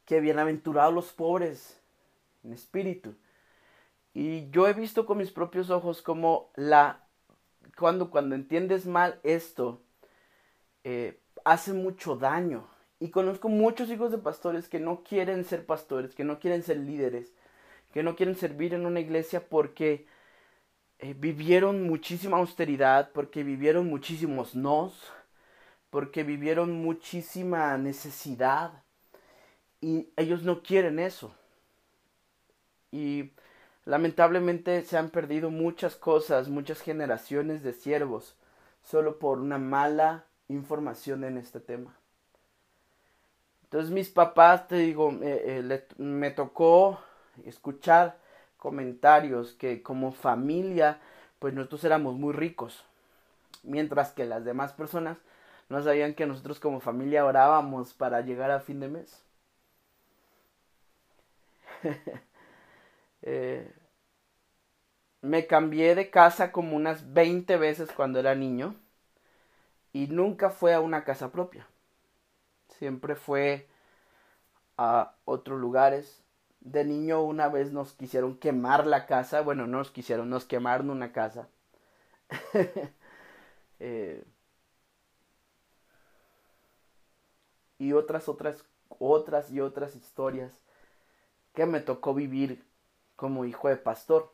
que 0.04 0.20
bienaventurados 0.20 0.92
los 0.92 1.14
pobres 1.14 1.80
en 2.44 2.52
espíritu. 2.52 3.14
Y 4.12 4.50
yo 4.50 4.68
he 4.68 4.75
visto 4.75 5.06
con 5.06 5.16
mis 5.16 5.30
propios 5.30 5.70
ojos 5.70 6.02
como 6.02 6.50
la 6.56 7.01
cuando 7.76 8.10
cuando 8.10 8.34
entiendes 8.34 8.86
mal 8.86 9.20
esto 9.22 9.82
eh, 10.84 11.20
hace 11.44 11.72
mucho 11.72 12.16
daño. 12.16 12.66
Y 13.00 13.10
conozco 13.10 13.48
muchos 13.48 13.90
hijos 13.90 14.12
de 14.12 14.18
pastores 14.18 14.68
que 14.68 14.78
no 14.78 15.02
quieren 15.02 15.44
ser 15.44 15.66
pastores, 15.66 16.14
que 16.14 16.24
no 16.24 16.38
quieren 16.38 16.62
ser 16.62 16.76
líderes, 16.78 17.32
que 17.92 18.02
no 18.02 18.14
quieren 18.14 18.36
servir 18.36 18.74
en 18.74 18.86
una 18.86 19.00
iglesia 19.00 19.48
porque 19.48 20.06
eh, 21.00 21.14
vivieron 21.18 21.82
muchísima 21.82 22.36
austeridad, 22.36 23.10
porque 23.12 23.42
vivieron 23.42 23.88
muchísimos 23.88 24.54
nos, 24.54 25.12
porque 25.90 26.22
vivieron 26.22 26.72
muchísima 26.72 27.76
necesidad, 27.76 28.82
y 29.82 30.08
ellos 30.16 30.44
no 30.44 30.62
quieren 30.62 31.00
eso. 31.00 31.34
Y 32.92 33.32
lamentablemente 33.84 34.82
se 34.82 34.96
han 34.96 35.10
perdido 35.10 35.50
muchas 35.50 35.96
cosas, 35.96 36.48
muchas 36.48 36.80
generaciones 36.80 37.62
de 37.62 37.72
siervos, 37.72 38.36
solo 38.82 39.18
por 39.18 39.38
una 39.40 39.58
mala 39.58 40.24
información 40.48 41.24
en 41.24 41.38
este 41.38 41.60
tema. 41.60 41.94
Entonces 43.64 43.90
mis 43.90 44.10
papás, 44.10 44.68
te 44.68 44.76
digo, 44.76 45.16
eh, 45.22 45.86
me 45.96 46.30
tocó 46.30 47.00
escuchar 47.44 48.18
comentarios 48.58 49.52
que 49.54 49.82
como 49.82 50.12
familia, 50.12 51.00
pues 51.38 51.54
nosotros 51.54 51.84
éramos 51.84 52.14
muy 52.16 52.32
ricos, 52.32 52.84
mientras 53.62 54.12
que 54.12 54.26
las 54.26 54.44
demás 54.44 54.72
personas 54.72 55.18
no 55.68 55.82
sabían 55.82 56.14
que 56.14 56.26
nosotros 56.26 56.60
como 56.60 56.80
familia 56.80 57.24
orábamos 57.24 57.94
para 57.94 58.20
llegar 58.20 58.50
a 58.50 58.60
fin 58.60 58.80
de 58.80 58.88
mes. 58.88 59.24
Eh, 63.22 63.72
me 65.22 65.46
cambié 65.46 65.94
de 65.94 66.10
casa 66.10 66.52
como 66.52 66.76
unas 66.76 67.14
20 67.14 67.56
veces 67.56 67.90
cuando 67.92 68.18
era 68.20 68.34
niño 68.34 68.76
y 69.92 70.06
nunca 70.08 70.50
fue 70.50 70.74
a 70.74 70.80
una 70.80 71.04
casa 71.04 71.30
propia. 71.32 71.66
Siempre 72.68 73.14
fue 73.14 73.68
a 74.76 75.14
otros 75.24 75.60
lugares. 75.60 76.22
De 76.60 76.84
niño 76.84 77.22
una 77.22 77.48
vez 77.48 77.72
nos 77.72 77.92
quisieron 77.92 78.38
quemar 78.38 78.86
la 78.86 79.06
casa. 79.06 79.40
Bueno, 79.42 79.66
no 79.66 79.78
nos 79.78 79.90
quisieron, 79.90 80.30
nos 80.30 80.44
quemaron 80.44 80.90
una 80.90 81.12
casa. 81.12 81.48
Eh, 83.84 84.24
y 87.78 87.92
otras, 87.92 88.28
otras, 88.28 88.64
otras 88.98 89.50
y 89.50 89.60
otras 89.60 89.96
historias 89.96 90.52
que 91.54 91.66
me 91.66 91.80
tocó 91.80 92.14
vivir 92.14 92.64
como 93.22 93.44
hijo 93.44 93.68
de 93.68 93.76
pastor. 93.76 94.32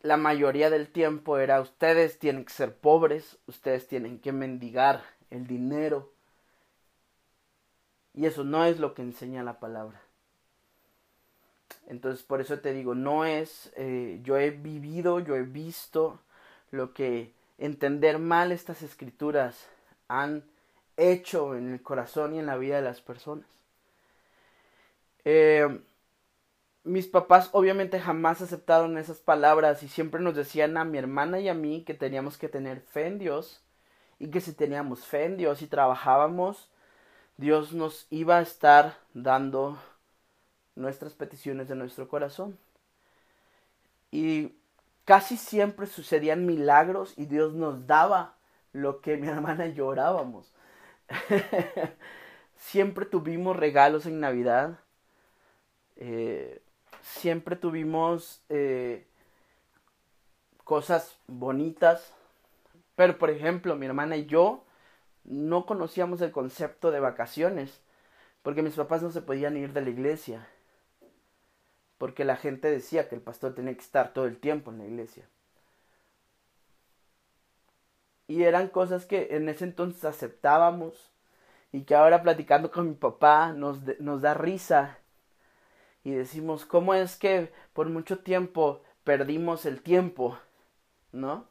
La 0.00 0.16
mayoría 0.16 0.70
del 0.70 0.86
tiempo 0.86 1.38
era 1.38 1.60
ustedes 1.60 2.20
tienen 2.20 2.44
que 2.44 2.52
ser 2.52 2.76
pobres, 2.76 3.36
ustedes 3.48 3.88
tienen 3.88 4.20
que 4.20 4.30
mendigar 4.30 5.02
el 5.30 5.48
dinero. 5.48 6.12
Y 8.14 8.26
eso 8.26 8.44
no 8.44 8.64
es 8.64 8.78
lo 8.78 8.94
que 8.94 9.02
enseña 9.02 9.42
la 9.42 9.58
palabra. 9.58 10.00
Entonces 11.88 12.24
por 12.24 12.40
eso 12.40 12.60
te 12.60 12.72
digo, 12.72 12.94
no 12.94 13.24
es, 13.24 13.72
eh, 13.74 14.20
yo 14.22 14.36
he 14.36 14.50
vivido, 14.50 15.18
yo 15.18 15.34
he 15.34 15.42
visto 15.42 16.20
lo 16.70 16.94
que 16.94 17.32
entender 17.58 18.20
mal 18.20 18.52
estas 18.52 18.82
escrituras 18.82 19.66
han 20.06 20.44
hecho 20.96 21.56
en 21.56 21.72
el 21.72 21.82
corazón 21.82 22.36
y 22.36 22.38
en 22.38 22.46
la 22.46 22.56
vida 22.56 22.76
de 22.76 22.82
las 22.82 23.00
personas. 23.00 23.58
Eh, 25.30 25.68
mis 26.84 27.06
papás 27.06 27.50
obviamente 27.52 28.00
jamás 28.00 28.40
aceptaron 28.40 28.96
esas 28.96 29.18
palabras 29.18 29.82
y 29.82 29.88
siempre 29.88 30.22
nos 30.22 30.34
decían 30.34 30.78
a 30.78 30.84
mi 30.84 30.96
hermana 30.96 31.38
y 31.38 31.50
a 31.50 31.54
mí 31.54 31.84
que 31.84 31.92
teníamos 31.92 32.38
que 32.38 32.48
tener 32.48 32.80
fe 32.80 33.08
en 33.08 33.18
Dios 33.18 33.62
y 34.18 34.30
que 34.30 34.40
si 34.40 34.54
teníamos 34.54 35.04
fe 35.04 35.26
en 35.26 35.36
Dios 35.36 35.60
y 35.60 35.66
trabajábamos, 35.66 36.70
Dios 37.36 37.74
nos 37.74 38.06
iba 38.08 38.38
a 38.38 38.42
estar 38.42 38.96
dando 39.12 39.78
nuestras 40.76 41.12
peticiones 41.12 41.68
de 41.68 41.76
nuestro 41.76 42.08
corazón. 42.08 42.58
Y 44.10 44.54
casi 45.04 45.36
siempre 45.36 45.86
sucedían 45.86 46.46
milagros 46.46 47.12
y 47.18 47.26
Dios 47.26 47.52
nos 47.52 47.86
daba 47.86 48.36
lo 48.72 49.02
que 49.02 49.18
mi 49.18 49.28
hermana 49.34 49.66
y 49.66 49.74
yo 49.74 49.88
orábamos. 49.88 50.52
siempre 52.56 53.04
tuvimos 53.04 53.56
regalos 53.56 54.06
en 54.06 54.20
Navidad. 54.20 54.78
Eh, 55.98 56.62
siempre 57.02 57.56
tuvimos 57.56 58.42
eh, 58.48 59.06
cosas 60.64 61.18
bonitas. 61.26 62.14
Pero, 62.96 63.18
por 63.18 63.30
ejemplo, 63.30 63.76
mi 63.76 63.86
hermana 63.86 64.16
y 64.16 64.26
yo 64.26 64.64
no 65.24 65.66
conocíamos 65.66 66.20
el 66.20 66.32
concepto 66.32 66.90
de 66.90 67.00
vacaciones. 67.00 67.80
Porque 68.42 68.62
mis 68.62 68.74
papás 68.74 69.02
no 69.02 69.10
se 69.10 69.20
podían 69.20 69.56
ir 69.56 69.72
de 69.72 69.82
la 69.82 69.90
iglesia. 69.90 70.48
Porque 71.98 72.24
la 72.24 72.36
gente 72.36 72.70
decía 72.70 73.08
que 73.08 73.16
el 73.16 73.20
pastor 73.20 73.54
tenía 73.54 73.74
que 73.74 73.80
estar 73.80 74.12
todo 74.12 74.26
el 74.26 74.38
tiempo 74.38 74.70
en 74.70 74.78
la 74.78 74.86
iglesia. 74.86 75.28
Y 78.28 78.44
eran 78.44 78.68
cosas 78.68 79.06
que 79.06 79.28
en 79.30 79.48
ese 79.48 79.64
entonces 79.64 80.04
aceptábamos 80.04 81.10
y 81.72 81.82
que 81.82 81.94
ahora 81.94 82.22
platicando 82.22 82.70
con 82.70 82.88
mi 82.88 82.94
papá 82.94 83.52
nos, 83.52 83.80
nos 84.00 84.22
da 84.22 84.34
risa 84.34 84.98
y 86.04 86.12
decimos, 86.12 86.64
¿cómo 86.64 86.94
es 86.94 87.16
que 87.16 87.52
por 87.72 87.88
mucho 87.88 88.20
tiempo 88.20 88.82
perdimos 89.04 89.66
el 89.66 89.82
tiempo? 89.82 90.38
¿No? 91.12 91.46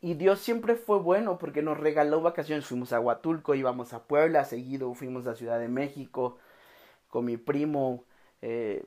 Y 0.00 0.14
Dios 0.14 0.40
siempre 0.40 0.74
fue 0.74 0.98
bueno 0.98 1.38
porque 1.38 1.62
nos 1.62 1.78
regaló 1.78 2.20
vacaciones. 2.20 2.66
Fuimos 2.66 2.92
a 2.92 3.00
Huatulco, 3.00 3.54
íbamos 3.54 3.94
a 3.94 4.02
Puebla, 4.04 4.44
seguido 4.44 4.92
fuimos 4.94 5.26
a 5.26 5.34
Ciudad 5.34 5.58
de 5.58 5.68
México 5.68 6.38
con 7.08 7.24
mi 7.24 7.36
primo. 7.38 8.04
Eh, 8.42 8.84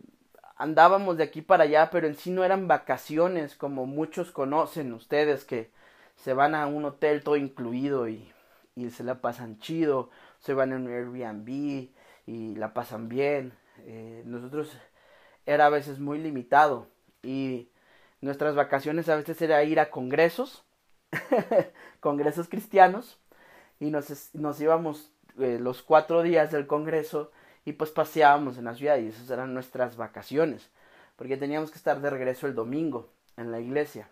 andábamos 0.57 1.17
de 1.17 1.23
aquí 1.23 1.41
para 1.41 1.63
allá, 1.63 1.89
pero 1.89 2.07
en 2.07 2.15
sí 2.15 2.29
no 2.29 2.43
eran 2.43 2.67
vacaciones 2.67 3.55
como 3.55 3.85
muchos 3.87 4.31
conocen 4.31 4.93
ustedes 4.93 5.45
que 5.45 5.71
se 6.17 6.33
van 6.33 6.53
a 6.53 6.67
un 6.67 6.85
hotel 6.85 7.23
todo 7.23 7.35
incluido 7.37 8.07
y, 8.09 8.31
y 8.75 8.89
se 8.91 9.03
la 9.03 9.21
pasan 9.21 9.59
chido, 9.59 10.09
se 10.39 10.53
van 10.53 10.73
a 10.73 10.75
un 10.75 10.87
Airbnb 10.87 11.89
y 12.27 12.55
la 12.55 12.73
pasan 12.73 13.09
bien. 13.09 13.53
Eh, 13.85 14.23
nosotros 14.25 14.77
era 15.48 15.66
a 15.66 15.70
veces 15.70 15.98
muy 15.98 16.20
limitado. 16.20 16.88
Y 17.24 17.70
nuestras 18.22 18.54
vacaciones 18.54 19.10
a 19.10 19.16
veces 19.16 19.42
era 19.42 19.63
ir 19.63 19.80
a 19.80 19.89
congresos, 19.89 20.63
congresos 22.00 22.48
cristianos 22.48 23.18
y 23.80 23.89
nos, 23.89 24.36
nos 24.36 24.62
íbamos 24.62 25.12
eh, 25.39 25.58
los 25.60 25.82
cuatro 25.82 26.22
días 26.22 26.51
del 26.51 26.68
congreso 26.68 27.32
y 27.66 27.74
pues 27.74 27.89
paseábamos 27.89 28.58
en 28.58 28.66
la 28.66 28.75
ciudad 28.75 28.98
y 28.98 29.08
esas 29.08 29.30
eran 29.30 29.54
nuestras 29.54 29.98
vacaciones 29.98 30.70
porque 31.16 31.38
teníamos 31.38 31.72
que 31.72 31.77
estar 31.77 32.00
de 32.00 32.10
regreso 32.10 32.48
el 32.48 32.56
domingo 32.56 33.10
en 33.38 33.51
la 33.51 33.60
iglesia. 33.60 34.10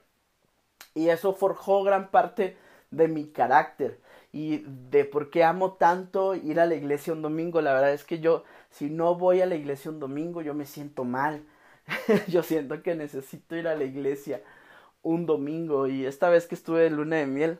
Y 0.94 1.10
eso 1.10 1.34
forjó 1.34 1.84
gran 1.84 2.10
parte 2.10 2.58
de 2.92 3.08
mi 3.08 3.28
carácter 3.28 4.00
y 4.36 4.66
de 4.68 5.06
por 5.06 5.30
qué 5.30 5.46
amo 5.46 5.76
tanto 5.76 6.36
ir 6.36 6.60
a 6.60 6.66
la 6.66 6.76
iglesia 6.76 7.14
un 7.14 7.22
domingo. 7.22 7.62
La 7.62 7.74
verdad 7.74 7.94
es 7.94 8.04
que 8.04 8.20
yo 8.20 8.44
si 8.70 8.90
no 8.90 9.16
voy 9.16 9.40
a 9.42 9.46
la 9.46 9.56
iglesia 9.56 9.90
un 9.92 10.02
domingo, 10.02 10.42
yo 10.42 10.54
me 10.54 10.66
siento 10.66 11.06
mal. 11.06 11.42
yo 12.28 12.44
siento 12.44 12.84
que 12.84 12.96
necesito 12.96 13.56
ir 13.56 13.68
a 13.70 13.76
la 13.76 13.86
iglesia 13.86 14.44
un 15.04 15.26
domingo. 15.26 15.88
Y 15.88 16.06
esta 16.06 16.30
vez 16.30 16.48
que 16.48 16.56
estuve 16.56 16.82
de 16.82 16.90
luna 16.90 17.16
de 17.18 17.28
miel, 17.28 17.60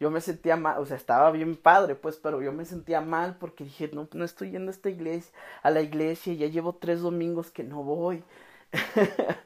yo 0.00 0.10
me 0.10 0.22
sentía 0.22 0.56
mal, 0.56 0.78
o 0.80 0.86
sea, 0.86 0.96
estaba 0.96 1.30
bien 1.30 1.56
padre, 1.56 1.94
pues, 1.94 2.16
pero 2.16 2.40
yo 2.42 2.52
me 2.52 2.64
sentía 2.64 3.02
mal 3.02 3.36
porque 3.38 3.64
dije, 3.64 3.90
no, 3.92 4.08
no 4.14 4.24
estoy 4.24 4.50
yendo 4.52 4.70
a 4.70 4.74
esta 4.74 4.90
iglesia, 4.90 5.32
a 5.62 5.70
la 5.70 5.82
iglesia, 5.82 6.32
ya 6.34 6.46
llevo 6.48 6.76
tres 6.76 7.02
domingos 7.02 7.50
que 7.50 7.64
no 7.64 7.82
voy. 7.82 8.24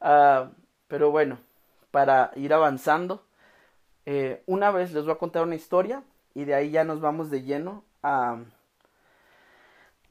Ah, 0.00 0.50
pero 0.88 1.10
bueno, 1.10 1.38
para 1.90 2.30
ir 2.36 2.52
avanzando, 2.52 3.25
eh, 4.06 4.42
una 4.46 4.70
vez 4.70 4.92
les 4.92 5.04
voy 5.04 5.12
a 5.12 5.18
contar 5.18 5.42
una 5.42 5.54
historia 5.54 6.02
y 6.34 6.44
de 6.44 6.54
ahí 6.54 6.70
ya 6.70 6.84
nos 6.84 7.00
vamos 7.00 7.30
de 7.30 7.42
lleno 7.42 7.84
a 8.02 8.38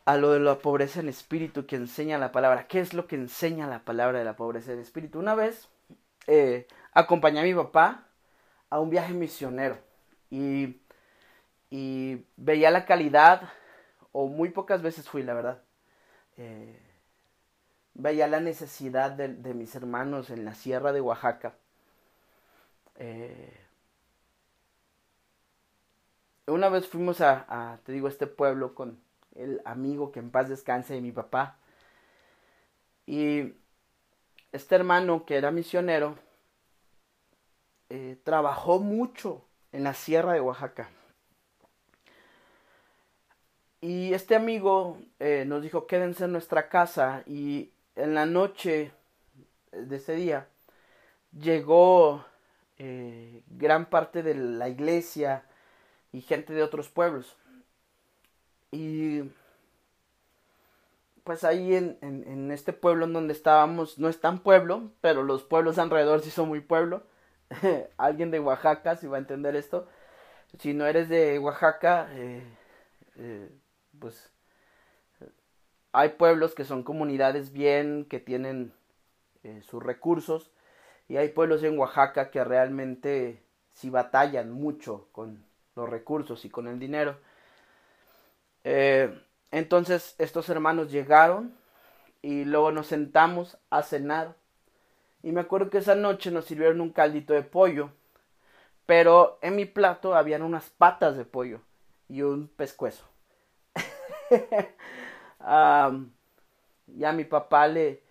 a 0.06 0.18
lo 0.18 0.32
de 0.32 0.40
la 0.40 0.60
pobreza 0.60 1.00
en 1.00 1.10
espíritu 1.10 1.66
que 1.66 1.76
enseña 1.76 2.18
la 2.18 2.32
palabra. 2.32 2.68
¿Qué 2.68 2.80
es 2.80 2.94
lo 2.94 3.08
que 3.08 3.16
enseña 3.16 3.68
la 3.68 3.84
palabra 3.84 4.20
de 4.20 4.26
la 4.26 4.36
pobreza 4.36 4.72
en 4.72 4.80
espíritu? 4.80 5.20
Una 5.20 5.36
vez 5.36 5.68
eh, 6.28 6.68
acompañé 6.94 7.40
a 7.40 7.44
mi 7.44 7.54
papá 7.54 8.08
a 8.70 8.80
un 8.80 8.90
viaje 8.90 9.14
misionero 9.14 9.78
y, 10.30 10.78
veía 12.38 12.72
la 12.72 12.86
calidad, 12.86 13.50
o 14.12 14.28
muy 14.28 14.50
pocas 14.50 14.82
veces 14.82 15.10
fui, 15.10 15.24
la 15.24 15.34
verdad. 15.34 15.62
Eh, 16.38 16.80
veía 17.94 18.28
la 18.28 18.40
necesidad 18.40 19.12
de, 19.12 19.54
mis 19.54 19.76
hermanos 19.76 20.30
en 20.30 20.46
la 20.46 20.54
sierra 20.54 20.94
de 20.94 21.02
Oaxaca. 21.02 21.56
Eh, 22.98 23.65
una 26.48 26.70
vez 26.70 26.88
fuimos 26.88 27.22
a, 27.22 27.46
a, 27.48 27.78
te 27.80 27.92
digo, 27.92 28.08
este 28.08 28.28
pueblo 28.28 28.76
con, 28.76 29.00
el 29.36 29.62
amigo 29.66 30.12
que 30.12 30.20
en 30.20 30.32
paz 30.32 30.50
descanse 30.50 30.94
de 30.94 31.02
mi 31.02 31.12
papá. 31.12 31.58
Y 33.06 33.54
este 34.52 34.76
hermano 34.76 35.26
que 35.26 35.36
era 35.36 35.52
misionero 35.52 36.18
eh, 37.90 38.18
trabajó 38.24 38.80
mucho 38.80 39.46
en 39.72 39.84
la 39.84 39.94
sierra 39.94 40.34
de 40.34 40.42
Oaxaca. 40.42 40.90
Y 43.82 44.14
este 44.14 44.36
amigo 44.36 44.98
eh, 45.20 45.44
nos 45.46 45.62
dijo, 45.62 45.86
quédense 45.86 46.26
en 46.26 46.32
nuestra 46.32 46.70
casa. 46.70 47.22
Y 47.28 47.72
en 47.96 48.16
la 48.16 48.26
noche 48.26 48.92
de 49.72 49.98
ese 49.98 50.16
día 50.16 50.48
llegó 51.38 52.26
eh, 52.78 53.44
gran 53.48 53.88
parte 53.88 54.24
de 54.24 54.34
la 54.34 54.70
iglesia 54.70 55.44
y 56.16 56.22
gente 56.22 56.54
de 56.54 56.64
otros 56.64 56.88
pueblos. 56.88 57.36
Y 58.72 59.24
pues 61.26 61.44
ahí 61.44 61.76
en, 61.76 61.98
en, 62.02 62.52
este 62.52 62.72
pueblo 62.72 63.06
en 63.06 63.14
donde 63.14 63.34
estábamos, 63.34 63.98
no 64.00 64.08
es 64.08 64.22
tan 64.22 64.40
pueblo, 64.40 64.92
pero 65.02 65.24
los 65.24 65.44
pueblos 65.44 65.78
alrededor 65.78 66.22
sí 66.22 66.32
son 66.32 66.48
muy 66.48 66.62
pueblo. 66.62 67.04
Alguien 67.98 68.32
de 68.32 68.40
Oaxaca 68.40 68.96
si 68.96 69.08
va 69.08 69.18
a 69.18 69.20
entender 69.20 69.58
esto. 69.58 69.88
Si 70.60 70.74
no 70.74 70.86
eres 70.86 71.10
de 71.10 71.38
Oaxaca, 71.38 72.08
eh, 72.14 72.44
eh, 73.18 73.50
pues 74.00 74.30
hay 75.92 76.10
pueblos 76.10 76.56
que 76.56 76.64
son 76.64 76.84
comunidades 76.84 77.52
bien, 77.52 78.06
que 78.06 78.20
tienen 78.20 78.72
eh, 79.44 79.62
sus 79.64 79.84
recursos, 79.84 80.50
y 81.10 81.18
hay 81.18 81.30
pueblos 81.30 81.62
en 81.64 81.78
Oaxaca 81.78 82.32
que 82.32 82.44
realmente 82.44 83.44
sí 83.74 83.90
batallan 83.90 84.52
mucho 84.52 85.10
con 85.12 85.44
los 85.76 85.90
recursos 85.90 86.46
y 86.46 86.50
con 86.50 86.68
el 86.68 86.80
dinero. 86.80 87.18
Eh, 88.64 89.22
entonces 89.52 90.16
estos 90.18 90.50
hermanos 90.50 90.92
llegaron 90.92 91.54
y 92.22 92.46
luego 92.46 92.72
nos 92.72 92.88
sentamos 92.88 93.58
a 93.70 93.84
cenar. 93.84 94.36
Y 95.22 95.32
me 95.32 95.42
acuerdo 95.42 95.70
que 95.70 95.80
esa 95.80 95.96
noche 95.96 96.32
nos 96.32 96.46
sirvieron 96.46 96.82
un 96.82 96.92
caldito 96.92 97.34
de 97.34 97.44
pollo. 97.44 97.92
Pero 98.86 99.40
en 99.42 99.56
mi 99.56 99.66
plato 99.66 100.16
habían 100.16 100.44
unas 100.44 100.70
patas 100.70 101.18
de 101.18 101.26
pollo 101.26 101.62
y 102.08 102.22
un 102.22 102.48
pescuezo. 102.48 103.04
y 106.88 107.04
a 107.04 107.12
mi 107.14 107.24
papá 107.24 107.68
le, 107.68 108.04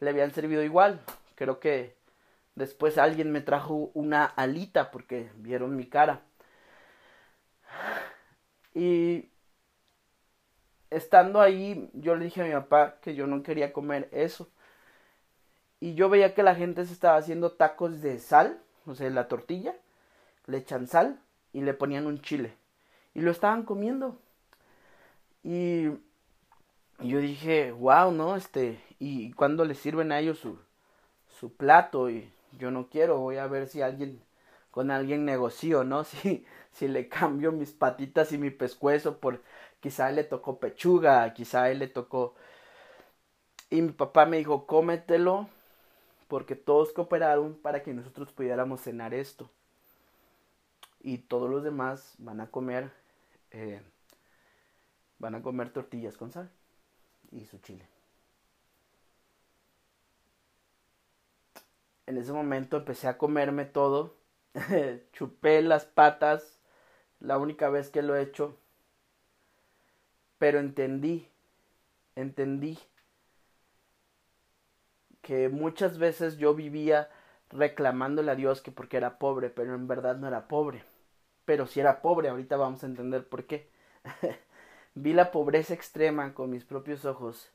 le 0.00 0.10
habían 0.10 0.32
servido 0.32 0.62
igual. 0.62 1.00
Creo 1.34 1.60
que 1.60 1.96
después 2.54 2.98
alguien 2.98 3.32
me 3.32 3.40
trajo 3.40 3.90
una 3.94 4.24
alita 4.24 4.90
porque 4.90 5.30
vieron 5.36 5.76
mi 5.76 5.86
cara. 5.86 6.22
Y 8.74 9.30
estando 10.90 11.40
ahí, 11.40 11.90
yo 11.92 12.16
le 12.16 12.26
dije 12.26 12.42
a 12.42 12.44
mi 12.44 12.52
papá 12.52 12.96
que 13.00 13.14
yo 13.14 13.26
no 13.26 13.42
quería 13.42 13.72
comer 13.72 14.08
eso. 14.12 14.48
Y 15.80 15.94
yo 15.94 16.08
veía 16.08 16.34
que 16.34 16.42
la 16.42 16.54
gente 16.54 16.84
se 16.86 16.92
estaba 16.92 17.16
haciendo 17.16 17.52
tacos 17.52 18.00
de 18.00 18.18
sal, 18.18 18.60
o 18.86 18.94
sea, 18.94 19.08
la 19.10 19.28
tortilla, 19.28 19.74
le 20.46 20.58
echan 20.58 20.86
sal 20.86 21.20
y 21.52 21.62
le 21.62 21.74
ponían 21.74 22.06
un 22.06 22.20
chile. 22.20 22.54
Y 23.14 23.20
lo 23.20 23.30
estaban 23.30 23.64
comiendo. 23.64 24.18
Y, 25.42 25.90
yo 27.00 27.18
dije, 27.18 27.72
wow, 27.72 28.12
¿no? 28.12 28.36
Este, 28.36 28.80
y 28.98 29.32
cuando 29.32 29.64
le 29.64 29.74
sirven 29.74 30.12
a 30.12 30.20
ellos 30.20 30.38
su, 30.38 30.58
su 31.38 31.52
plato 31.52 32.08
y 32.08 32.30
yo 32.58 32.70
no 32.70 32.88
quiero, 32.88 33.18
voy 33.18 33.36
a 33.36 33.46
ver 33.46 33.68
si 33.68 33.82
alguien, 33.82 34.22
con 34.74 34.90
alguien 34.90 35.24
negocio, 35.24 35.84
¿no? 35.84 36.02
Si, 36.12 36.44
si 36.72 36.88
le 36.88 37.08
cambio 37.08 37.52
mis 37.52 37.70
patitas 37.72 38.32
y 38.32 38.38
mi 38.38 38.50
pescuezo 38.50 39.20
por 39.20 39.40
quizá 39.80 40.10
le 40.10 40.24
tocó 40.24 40.58
pechuga, 40.58 41.32
quizá 41.32 41.68
le 41.68 41.86
tocó 41.86 42.34
Y 43.68 43.82
mi 43.82 43.92
papá 43.92 44.24
me 44.24 44.38
dijo, 44.38 44.66
cómetelo, 44.66 45.48
porque 46.28 46.56
todos 46.56 46.92
cooperaron 46.92 47.54
para 47.56 47.82
que 47.82 47.94
nosotros 47.94 48.32
pudiéramos 48.32 48.82
cenar 48.82 49.14
esto. 49.14 49.50
Y 51.00 51.18
todos 51.18 51.48
los 51.50 51.62
demás 51.62 52.14
van 52.18 52.40
a 52.40 52.50
comer, 52.50 52.90
eh, 53.52 53.80
van 55.18 55.34
a 55.34 55.42
comer 55.42 55.70
tortillas 55.72 56.16
con 56.16 56.30
sal 56.30 56.48
y 57.32 57.44
su 57.46 57.58
chile. 57.58 57.88
En 62.06 62.16
ese 62.16 62.32
momento 62.32 62.78
empecé 62.78 63.08
a 63.08 63.18
comerme 63.18 63.66
todo, 63.66 64.14
chupé 65.12 65.62
las 65.62 65.84
patas, 65.84 66.60
la 67.20 67.38
única 67.38 67.70
vez 67.70 67.90
que 67.90 68.02
lo 68.02 68.16
he 68.16 68.22
hecho, 68.22 68.58
pero 70.38 70.58
entendí, 70.60 71.16
entendí 72.16 72.78
que 75.22 75.48
muchas 75.48 75.98
veces 75.98 76.36
yo 76.36 76.54
vivía 76.54 77.08
reclamándole 77.50 78.30
a 78.30 78.34
Dios 78.36 78.60
que 78.62 78.70
porque 78.72 78.96
era 78.96 79.18
pobre, 79.18 79.50
pero 79.50 79.74
en 79.74 79.88
verdad 79.88 80.16
no 80.16 80.28
era 80.28 80.48
pobre. 80.48 80.84
Pero 81.44 81.66
si 81.66 81.80
era 81.80 82.02
pobre, 82.02 82.28
ahorita 82.28 82.56
vamos 82.56 82.82
a 82.82 82.86
entender 82.86 83.28
por 83.28 83.44
qué. 83.46 83.68
Vi 84.94 85.12
la 85.12 85.32
pobreza 85.32 85.74
extrema 85.74 86.34
con 86.34 86.50
mis 86.50 86.64
propios 86.64 87.04
ojos 87.04 87.52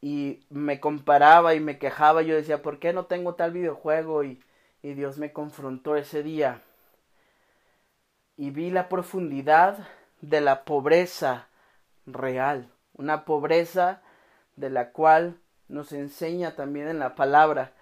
y 0.00 0.40
me 0.50 0.80
comparaba 0.80 1.54
y 1.54 1.60
me 1.60 1.78
quejaba. 1.78 2.22
Yo 2.22 2.34
decía, 2.34 2.62
¿por 2.62 2.78
qué 2.78 2.92
no 2.92 3.06
tengo 3.06 3.34
tal 3.34 3.52
videojuego? 3.52 4.24
Y, 4.24 4.40
y 4.82 4.94
Dios 4.94 5.18
me 5.18 5.32
confrontó 5.32 5.96
ese 5.96 6.22
día. 6.22 6.62
Y 8.36 8.50
vi 8.50 8.70
la 8.70 8.88
profundidad 8.88 9.88
de 10.20 10.40
la 10.40 10.64
pobreza 10.64 11.48
real. 12.06 12.70
Una 12.94 13.24
pobreza 13.24 14.02
de 14.56 14.70
la 14.70 14.90
cual 14.90 15.38
nos 15.68 15.92
enseña 15.92 16.54
también 16.56 16.88
en 16.88 16.98
la 16.98 17.14
palabra 17.14 17.72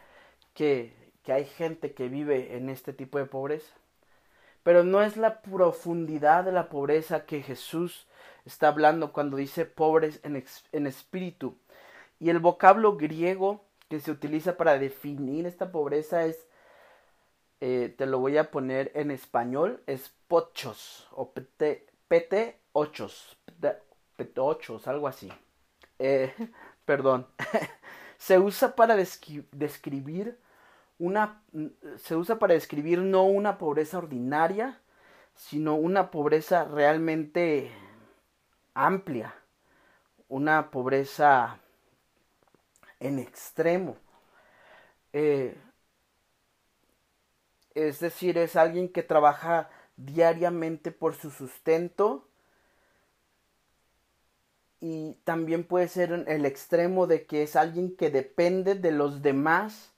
que, 0.54 0.94
que 1.22 1.32
hay 1.32 1.44
gente 1.44 1.92
que 1.92 2.08
vive 2.08 2.56
en 2.56 2.68
este 2.68 2.92
tipo 2.92 3.18
de 3.18 3.26
pobreza. 3.26 3.72
Pero 4.62 4.82
no 4.82 5.02
es 5.02 5.16
la 5.16 5.42
profundidad 5.42 6.44
de 6.44 6.52
la 6.52 6.68
pobreza 6.68 7.24
que 7.24 7.42
Jesús 7.42 8.08
está 8.44 8.68
hablando 8.68 9.12
cuando 9.12 9.36
dice 9.36 9.64
pobres 9.64 10.20
en, 10.24 10.42
en 10.72 10.86
espíritu. 10.86 11.56
Y 12.18 12.30
el 12.30 12.38
vocablo 12.38 12.96
griego 12.96 13.64
que 13.88 14.00
se 14.00 14.10
utiliza 14.10 14.56
para 14.56 14.78
definir 14.78 15.46
esta 15.46 15.70
pobreza 15.70 16.24
es, 16.24 16.48
eh, 17.60 17.94
te 17.96 18.06
lo 18.06 18.18
voy 18.18 18.36
a 18.38 18.50
poner 18.50 18.92
en 18.94 19.10
español, 19.10 19.82
es 19.86 20.12
pochos 20.28 21.08
o 21.12 21.32
pt, 21.32 22.60
ochos, 22.72 23.36
ochos, 24.36 24.88
algo 24.88 25.08
así. 25.08 25.32
Eh, 25.98 26.32
perdón. 26.84 27.26
se 28.18 28.38
usa 28.38 28.74
para 28.74 28.96
describir 28.96 30.38
una 30.98 31.42
se 31.98 32.16
usa 32.16 32.38
para 32.38 32.54
describir 32.54 33.00
no 33.00 33.24
una 33.24 33.58
pobreza 33.58 33.98
ordinaria, 33.98 34.80
sino 35.34 35.74
una 35.74 36.10
pobreza 36.10 36.64
realmente 36.64 37.70
amplia, 38.74 39.34
una 40.28 40.70
pobreza 40.70 41.58
en 43.00 43.18
extremo. 43.18 43.96
Eh, 45.12 45.56
es 47.76 48.00
decir, 48.00 48.38
es 48.38 48.56
alguien 48.56 48.88
que 48.88 49.02
trabaja 49.02 49.68
diariamente 49.96 50.90
por 50.90 51.14
su 51.14 51.30
sustento 51.30 52.26
y 54.80 55.14
también 55.24 55.64
puede 55.64 55.88
ser 55.88 56.12
el 56.26 56.44
extremo 56.44 57.06
de 57.06 57.26
que 57.26 57.42
es 57.42 57.56
alguien 57.56 57.96
que 57.96 58.10
depende 58.10 58.74
de 58.74 58.92
los 58.92 59.22
demás 59.22 59.92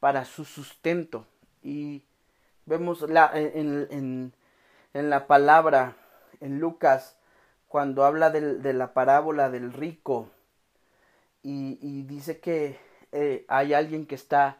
para 0.00 0.24
su 0.24 0.44
sustento. 0.44 1.26
Y 1.62 2.04
vemos 2.66 3.02
la, 3.02 3.30
en, 3.34 4.32
en, 4.92 5.10
la 5.10 5.26
palabra, 5.26 5.96
en 6.40 6.60
Lucas, 6.60 7.16
cuando 7.68 8.04
habla 8.04 8.30
de 8.30 8.72
la 8.72 8.94
parábola 8.94 9.50
del 9.50 9.72
rico, 9.72 10.30
y, 11.46 12.02
dice 12.02 12.40
que 12.40 12.78
eh, 13.12 13.44
hay 13.48 13.72
alguien 13.72 14.06
que 14.06 14.16
está 14.16 14.58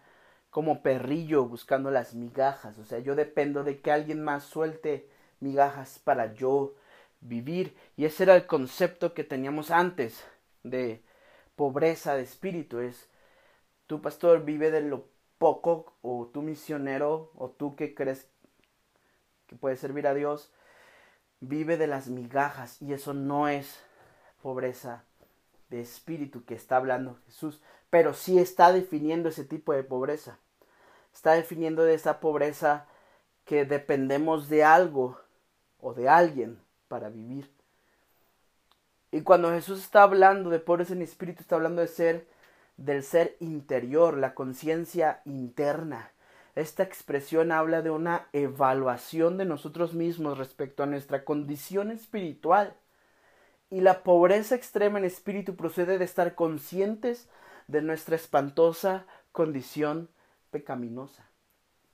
como 0.56 0.80
perrillo 0.80 1.44
buscando 1.44 1.90
las 1.90 2.14
migajas. 2.14 2.78
O 2.78 2.86
sea, 2.86 2.98
yo 2.98 3.14
dependo 3.14 3.62
de 3.62 3.82
que 3.82 3.92
alguien 3.92 4.24
más 4.24 4.42
suelte 4.42 5.06
migajas 5.38 5.98
para 5.98 6.32
yo 6.32 6.76
vivir. 7.20 7.76
Y 7.94 8.06
ese 8.06 8.22
era 8.22 8.34
el 8.34 8.46
concepto 8.46 9.12
que 9.12 9.22
teníamos 9.22 9.70
antes 9.70 10.24
de 10.62 11.02
pobreza 11.56 12.14
de 12.14 12.22
espíritu. 12.22 12.78
Es, 12.78 13.10
tu 13.86 14.00
pastor 14.00 14.46
vive 14.46 14.70
de 14.70 14.80
lo 14.80 15.10
poco, 15.36 15.92
o 16.00 16.30
tu 16.32 16.40
misionero, 16.40 17.32
o 17.34 17.50
tú 17.50 17.76
que 17.76 17.94
crees 17.94 18.26
que 19.48 19.56
puede 19.56 19.76
servir 19.76 20.06
a 20.06 20.14
Dios, 20.14 20.54
vive 21.40 21.76
de 21.76 21.86
las 21.86 22.08
migajas. 22.08 22.80
Y 22.80 22.94
eso 22.94 23.12
no 23.12 23.46
es 23.46 23.78
pobreza 24.40 25.04
de 25.68 25.82
espíritu 25.82 26.46
que 26.46 26.54
está 26.54 26.78
hablando 26.78 27.18
Jesús, 27.26 27.60
pero 27.90 28.14
sí 28.14 28.38
está 28.38 28.72
definiendo 28.72 29.28
ese 29.28 29.44
tipo 29.44 29.74
de 29.74 29.84
pobreza. 29.84 30.38
Está 31.16 31.32
definiendo 31.32 31.82
de 31.82 31.94
esa 31.94 32.20
pobreza 32.20 32.84
que 33.46 33.64
dependemos 33.64 34.50
de 34.50 34.64
algo 34.64 35.18
o 35.80 35.94
de 35.94 36.10
alguien 36.10 36.60
para 36.88 37.08
vivir. 37.08 37.50
Y 39.10 39.22
cuando 39.22 39.48
Jesús 39.48 39.82
está 39.82 40.02
hablando 40.02 40.50
de 40.50 40.58
pobres 40.58 40.90
en 40.90 41.00
espíritu, 41.00 41.40
está 41.40 41.56
hablando 41.56 41.80
de 41.80 41.88
ser 41.88 42.26
del 42.76 43.02
ser 43.02 43.34
interior, 43.40 44.18
la 44.18 44.34
conciencia 44.34 45.22
interna. 45.24 46.12
Esta 46.54 46.82
expresión 46.82 47.50
habla 47.50 47.80
de 47.80 47.90
una 47.90 48.26
evaluación 48.34 49.38
de 49.38 49.46
nosotros 49.46 49.94
mismos 49.94 50.36
respecto 50.36 50.82
a 50.82 50.86
nuestra 50.86 51.24
condición 51.24 51.90
espiritual 51.90 52.76
y 53.70 53.80
la 53.80 54.02
pobreza 54.02 54.54
extrema 54.54 54.98
en 54.98 55.06
espíritu 55.06 55.56
procede 55.56 55.96
de 55.96 56.04
estar 56.04 56.34
conscientes 56.34 57.30
de 57.68 57.80
nuestra 57.80 58.16
espantosa 58.16 59.06
condición 59.32 60.10
pecaminosa. 60.56 61.28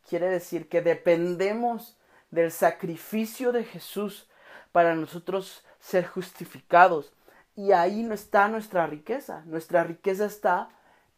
Quiere 0.09 0.29
decir 0.29 0.69
que 0.69 0.81
dependemos 0.83 1.97
del 2.31 2.51
sacrificio 2.51 3.53
de 3.53 3.65
Jesús 3.65 4.29
para 4.73 4.95
nosotros 4.95 5.65
ser 5.81 6.07
justificados. 6.07 7.13
Y 7.55 7.73
ahí 7.73 8.03
no 8.03 8.15
está 8.15 8.49
nuestra 8.49 8.87
riqueza. 8.87 9.43
Nuestra 9.47 9.85
riqueza 9.85 10.25
está 10.27 10.71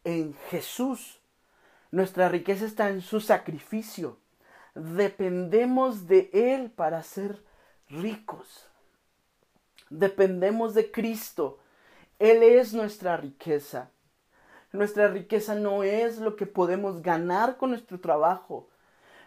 en 0.03 0.33
Jesús. 0.49 1.19
Nuestra 1.91 2.29
riqueza 2.29 2.65
está 2.65 2.89
en 2.89 3.01
su 3.01 3.21
sacrificio. 3.21 4.17
Dependemos 4.75 6.07
de 6.07 6.29
Él 6.33 6.69
para 6.69 7.01
ser 7.03 7.43
ricos 7.89 8.67
dependemos 9.89 10.73
de 10.73 10.91
Cristo. 10.91 11.59
Él 12.19 12.43
es 12.43 12.73
nuestra 12.73 13.17
riqueza. 13.17 13.91
Nuestra 14.75 15.07
riqueza 15.07 15.55
no 15.55 15.83
es 15.83 16.17
lo 16.17 16.35
que 16.35 16.45
podemos 16.45 17.01
ganar 17.01 17.55
con 17.57 17.69
nuestro 17.69 17.99
trabajo. 18.01 18.69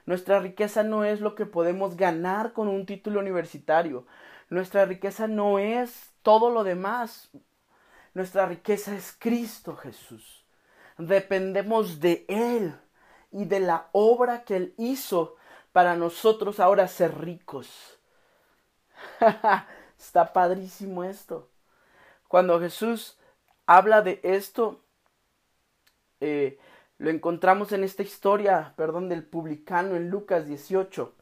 Nuestra 0.04 0.40
riqueza 0.40 0.82
no 0.82 1.04
es 1.04 1.20
lo 1.20 1.34
que 1.34 1.46
podemos 1.46 1.96
ganar 1.96 2.52
con 2.52 2.68
un 2.68 2.84
título 2.84 3.20
universitario. 3.20 4.06
Nuestra 4.50 4.84
riqueza 4.84 5.26
no 5.26 5.58
es 5.58 6.12
todo 6.22 6.50
lo 6.50 6.64
demás. 6.64 7.30
Nuestra 8.12 8.46
riqueza 8.46 8.94
es 8.94 9.16
Cristo 9.18 9.74
Jesús. 9.76 10.44
Dependemos 10.98 12.00
de 12.00 12.26
Él 12.28 12.74
y 13.30 13.46
de 13.46 13.60
la 13.60 13.88
obra 13.92 14.44
que 14.44 14.56
Él 14.56 14.74
hizo 14.76 15.36
para 15.72 15.96
nosotros 15.96 16.60
ahora 16.60 16.88
ser 16.88 17.18
ricos. 17.18 17.98
Está 19.98 20.32
padrísimo 20.32 21.04
esto. 21.04 21.48
Cuando 22.26 22.60
Jesús 22.60 23.18
habla 23.66 24.02
de 24.02 24.20
esto, 24.22 24.82
eh, 26.20 26.58
lo 26.98 27.10
encontramos 27.10 27.72
en 27.72 27.84
esta 27.84 28.02
historia, 28.02 28.74
perdón, 28.76 29.08
del 29.08 29.24
publicano 29.24 29.96
en 29.96 30.10
Lucas 30.10 30.46
18. 30.46 31.14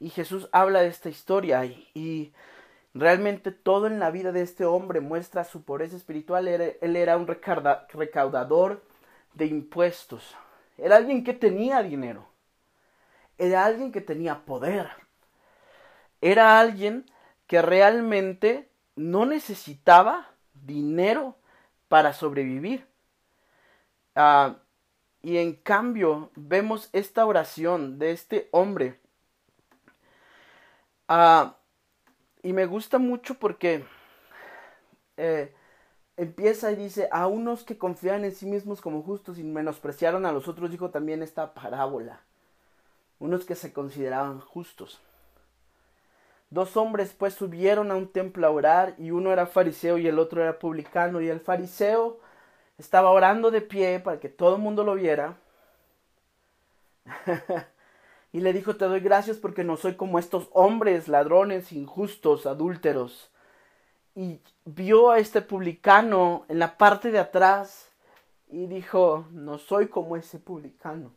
Y 0.00 0.10
Jesús 0.10 0.48
habla 0.52 0.80
de 0.80 0.88
esta 0.88 1.08
historia 1.08 1.64
y, 1.64 2.32
realmente 2.92 3.52
todo 3.52 3.86
en 3.86 4.00
la 4.00 4.10
vida 4.10 4.32
de 4.32 4.42
este 4.42 4.64
hombre 4.64 5.00
muestra 5.00 5.44
su 5.44 5.62
pobreza 5.62 5.96
espiritual. 5.96 6.48
él 6.48 6.96
era 6.96 7.16
un 7.16 7.26
recaudador 7.28 8.82
de 9.34 9.46
impuestos. 9.46 10.34
Era 10.76 10.96
alguien 10.96 11.22
que 11.22 11.34
tenía 11.34 11.82
dinero. 11.82 12.26
Era 13.38 13.64
alguien 13.64 13.92
que 13.92 14.00
tenía 14.00 14.44
poder. 14.44 14.90
Era 16.20 16.58
alguien 16.58 17.06
que 17.46 17.62
realmente 17.62 18.68
no 18.96 19.26
necesitaba 19.26 20.34
dinero 20.52 21.36
para 21.88 22.12
sobrevivir. 22.12 22.89
Ah, 24.14 24.56
y 25.22 25.36
en 25.38 25.54
cambio 25.54 26.30
vemos 26.34 26.88
esta 26.92 27.26
oración 27.26 27.98
de 27.98 28.12
este 28.12 28.48
hombre. 28.52 28.98
Ah, 31.08 31.56
y 32.42 32.52
me 32.52 32.66
gusta 32.66 32.98
mucho 32.98 33.34
porque 33.34 33.84
eh, 35.16 35.52
empieza 36.16 36.72
y 36.72 36.76
dice, 36.76 37.08
a 37.12 37.26
unos 37.26 37.64
que 37.64 37.76
confían 37.78 38.24
en 38.24 38.32
sí 38.34 38.46
mismos 38.46 38.80
como 38.80 39.02
justos 39.02 39.38
y 39.38 39.42
menospreciaron 39.42 40.24
a 40.24 40.32
los 40.32 40.48
otros, 40.48 40.70
dijo 40.70 40.90
también 40.90 41.22
esta 41.22 41.52
parábola. 41.52 42.20
Unos 43.18 43.44
que 43.44 43.54
se 43.54 43.72
consideraban 43.72 44.40
justos. 44.40 45.00
Dos 46.50 46.76
hombres 46.76 47.12
pues 47.12 47.34
subieron 47.34 47.90
a 47.90 47.96
un 47.96 48.08
templo 48.08 48.46
a 48.46 48.50
orar 48.50 48.94
y 48.98 49.10
uno 49.10 49.32
era 49.32 49.46
fariseo 49.46 49.98
y 49.98 50.06
el 50.08 50.18
otro 50.18 50.42
era 50.42 50.58
publicano 50.58 51.20
y 51.20 51.28
el 51.28 51.40
fariseo 51.40 52.19
estaba 52.80 53.10
orando 53.10 53.50
de 53.50 53.60
pie 53.60 54.00
para 54.00 54.20
que 54.20 54.28
todo 54.28 54.56
el 54.56 54.62
mundo 54.62 54.84
lo 54.84 54.94
viera. 54.94 55.38
y 58.32 58.40
le 58.40 58.52
dijo, 58.52 58.76
te 58.76 58.84
doy 58.86 59.00
gracias 59.00 59.36
porque 59.36 59.64
no 59.64 59.76
soy 59.76 59.96
como 59.96 60.18
estos 60.18 60.48
hombres, 60.52 61.08
ladrones, 61.08 61.72
injustos, 61.72 62.46
adúlteros. 62.46 63.30
Y 64.14 64.40
vio 64.64 65.10
a 65.10 65.18
este 65.18 65.42
publicano 65.42 66.44
en 66.48 66.58
la 66.58 66.76
parte 66.76 67.10
de 67.10 67.18
atrás 67.18 67.92
y 68.48 68.66
dijo, 68.66 69.26
no 69.30 69.58
soy 69.58 69.88
como 69.88 70.16
ese 70.16 70.38
publicano. 70.38 71.12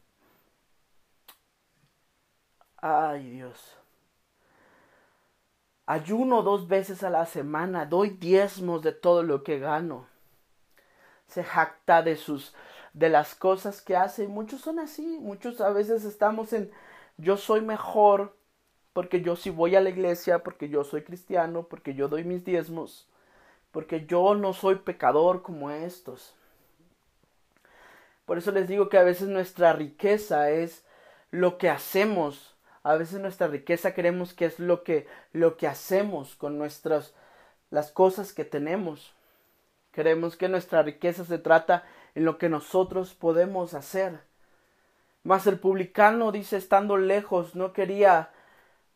Ay 2.78 3.30
Dios 3.32 3.78
ayuno 5.86 6.44
dos 6.44 6.68
veces 6.68 7.04
a 7.04 7.10
la 7.10 7.26
semana, 7.26 7.86
doy 7.86 8.10
diezmos 8.12 8.82
de 8.82 8.94
todo 8.94 9.24
lo 9.24 9.44
que 9.44 9.60
gano. 9.60 10.08
Se 11.34 11.44
jacta 11.44 12.02
de 12.02 12.16
sus 12.16 12.54
de 12.94 13.10
las 13.10 13.36
cosas 13.36 13.82
que 13.82 13.96
hace. 13.96 14.28
Muchos 14.28 14.62
son 14.62 14.80
así, 14.80 15.18
muchos 15.20 15.62
a 15.62 15.72
veces 15.72 16.06
estamos 16.06 16.54
en 16.54 16.72
yo 17.18 17.38
soy 17.38 17.62
mejor 17.62 18.36
porque 18.94 19.22
yo 19.22 19.36
sí 19.36 19.50
voy 19.50 19.76
a 19.76 19.82
la 19.82 19.90
iglesia, 19.90 20.44
porque 20.44 20.70
yo 20.70 20.84
soy 20.84 21.04
cristiano, 21.04 21.64
porque 21.64 21.96
yo 21.96 22.08
doy 22.08 22.24
mis 22.24 22.46
diezmos, 22.46 23.10
porque 23.72 24.06
yo 24.06 24.36
no 24.36 24.54
soy 24.54 24.76
pecador 24.76 25.42
como 25.42 25.72
estos. 25.72 26.36
Por 28.26 28.38
eso 28.38 28.52
les 28.52 28.68
digo 28.68 28.90
que 28.90 28.98
a 28.98 29.04
veces 29.04 29.28
nuestra 29.28 29.74
riqueza 29.74 30.52
es 30.52 30.86
lo 31.32 31.58
que 31.58 31.70
hacemos 31.70 32.54
a 32.84 32.96
veces 32.96 33.20
nuestra 33.20 33.48
riqueza 33.48 33.94
queremos 33.94 34.34
que 34.34 34.46
es 34.46 34.60
lo 34.60 34.84
que, 34.84 35.08
lo 35.32 35.56
que 35.56 35.68
hacemos 35.68 36.36
con 36.36 36.58
nuestras, 36.58 37.14
las 37.70 37.92
cosas 37.92 38.34
que 38.34 38.44
tenemos. 38.44 39.14
Queremos 39.94 40.36
que 40.36 40.50
nuestra 40.50 40.82
riqueza 40.82 41.24
se 41.24 41.38
trata 41.38 41.86
en 42.16 42.26
lo 42.26 42.40
que 42.40 42.50
nosotros 42.50 43.14
podemos 43.14 43.76
hacer. 43.76 44.22
Mas 45.24 45.46
el 45.48 45.60
publicano 45.60 46.32
dice, 46.32 46.58
estando 46.58 46.98
lejos, 46.98 47.56
no 47.56 47.74
quería 47.74 48.32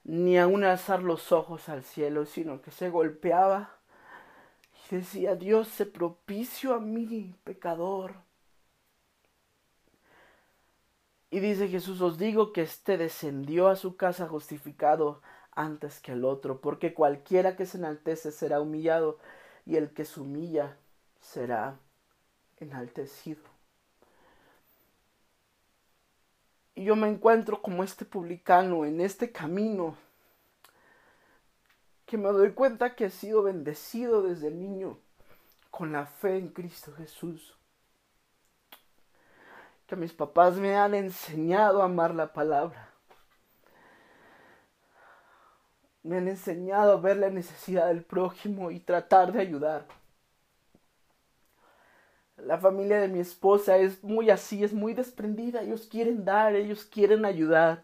ni 0.03 0.39
aún 0.39 0.63
alzar 0.63 1.03
los 1.03 1.31
ojos 1.31 1.69
al 1.69 1.83
cielo, 1.83 2.25
sino 2.25 2.62
que 2.62 2.71
se 2.71 2.89
golpeaba 2.89 3.75
y 4.89 4.95
decía, 4.95 5.36
Dios 5.36 5.67
se 5.67 5.86
propicio 5.86 6.73
a 6.73 6.79
mí, 6.79 7.36
pecador. 7.43 8.15
Y 11.29 11.39
dice 11.41 11.67
Jesús, 11.67 12.01
os 12.01 12.17
digo 12.17 12.53
que 12.53 12.63
éste 12.63 12.97
descendió 12.97 13.67
a 13.67 13.75
su 13.75 13.97
casa 13.97 14.27
justificado 14.27 15.21
antes 15.51 15.99
que 15.99 16.13
el 16.13 16.25
otro, 16.25 16.60
porque 16.60 16.93
cualquiera 16.93 17.55
que 17.55 17.65
se 17.65 17.77
enaltece 17.77 18.31
será 18.31 18.62
humillado, 18.62 19.19
y 19.65 19.75
el 19.75 19.91
que 19.91 20.05
se 20.05 20.21
humilla 20.21 20.77
será 21.31 21.79
enaltecido. 22.57 23.41
Y 26.75 26.83
yo 26.83 26.95
me 26.95 27.07
encuentro 27.07 27.61
como 27.61 27.83
este 27.83 28.05
publicano 28.05 28.85
en 28.85 29.01
este 29.01 29.31
camino, 29.31 29.95
que 32.05 32.17
me 32.17 32.29
doy 32.29 32.51
cuenta 32.51 32.95
que 32.95 33.05
he 33.05 33.09
sido 33.09 33.43
bendecido 33.43 34.21
desde 34.21 34.51
niño 34.51 34.97
con 35.71 35.91
la 35.91 36.05
fe 36.05 36.37
en 36.37 36.49
Cristo 36.49 36.93
Jesús 36.93 37.57
que 39.87 39.95
mis 39.95 40.13
papás 40.13 40.57
me 40.57 40.75
han 40.75 40.93
enseñado 40.93 41.81
a 41.81 41.85
amar 41.85 42.13
la 42.13 42.33
palabra. 42.33 42.89
Me 46.03 46.17
han 46.17 46.27
enseñado 46.27 46.91
a 46.93 46.97
ver 46.97 47.17
la 47.17 47.29
necesidad 47.29 47.87
del 47.87 48.03
prójimo 48.03 48.69
y 48.69 48.79
tratar 48.79 49.31
de 49.31 49.41
ayudar. 49.41 49.85
La 52.38 52.58
familia 52.58 53.00
de 53.02 53.08
mi 53.08 53.19
esposa 53.19 53.78
es 53.78 54.04
muy 54.04 54.30
así, 54.30 54.63
es 54.63 54.73
muy 54.73 54.93
desprendida. 54.93 55.62
Ellos 55.62 55.88
quieren 55.88 56.23
dar, 56.23 56.56
ellos 56.56 56.86
quieren 56.86 57.26
ayudar. 57.26 57.84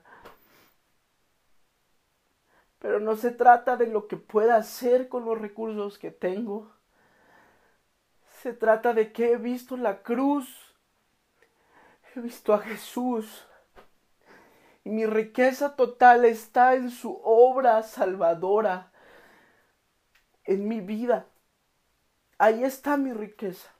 Pero 2.79 2.99
no 2.99 3.15
se 3.15 3.31
trata 3.31 3.77
de 3.77 3.87
lo 3.87 4.07
que 4.07 4.17
pueda 4.17 4.55
hacer 4.57 5.09
con 5.09 5.25
los 5.25 5.39
recursos 5.39 5.97
que 5.97 6.11
tengo. 6.11 6.71
Se 8.41 8.53
trata 8.53 8.93
de 8.93 9.11
que 9.11 9.31
he 9.31 9.37
visto 9.37 9.77
la 9.77 10.03
cruz 10.03 10.63
He 12.15 12.19
visto 12.21 12.53
a 12.53 12.59
Jesús 12.59 13.47
y 14.83 14.89
mi 14.89 15.05
riqueza 15.05 15.75
total 15.75 16.25
está 16.25 16.75
en 16.75 16.91
su 16.91 17.19
obra 17.23 17.81
salvadora, 17.81 18.91
en 20.43 20.67
mi 20.67 20.79
vida. 20.79 21.25
Ahí 22.37 22.63
está 22.63 22.97
mi 22.97 23.13
riqueza. 23.13 23.72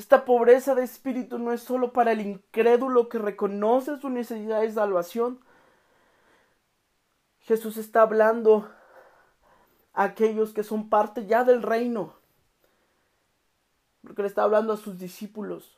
Esta 0.00 0.24
pobreza 0.24 0.74
de 0.74 0.82
espíritu 0.82 1.38
no 1.38 1.52
es 1.52 1.60
solo 1.60 1.92
para 1.92 2.12
el 2.12 2.22
incrédulo 2.22 3.10
que 3.10 3.18
reconoce 3.18 3.98
su 3.98 4.08
necesidad 4.08 4.62
de 4.62 4.72
salvación. 4.72 5.40
Jesús 7.40 7.76
está 7.76 8.00
hablando 8.00 8.70
a 9.92 10.04
aquellos 10.04 10.54
que 10.54 10.62
son 10.62 10.88
parte 10.88 11.26
ya 11.26 11.44
del 11.44 11.60
reino 11.60 12.14
porque 14.02 14.22
le 14.22 14.28
está 14.28 14.44
hablando 14.44 14.72
a 14.72 14.78
sus 14.78 14.98
discípulos. 14.98 15.76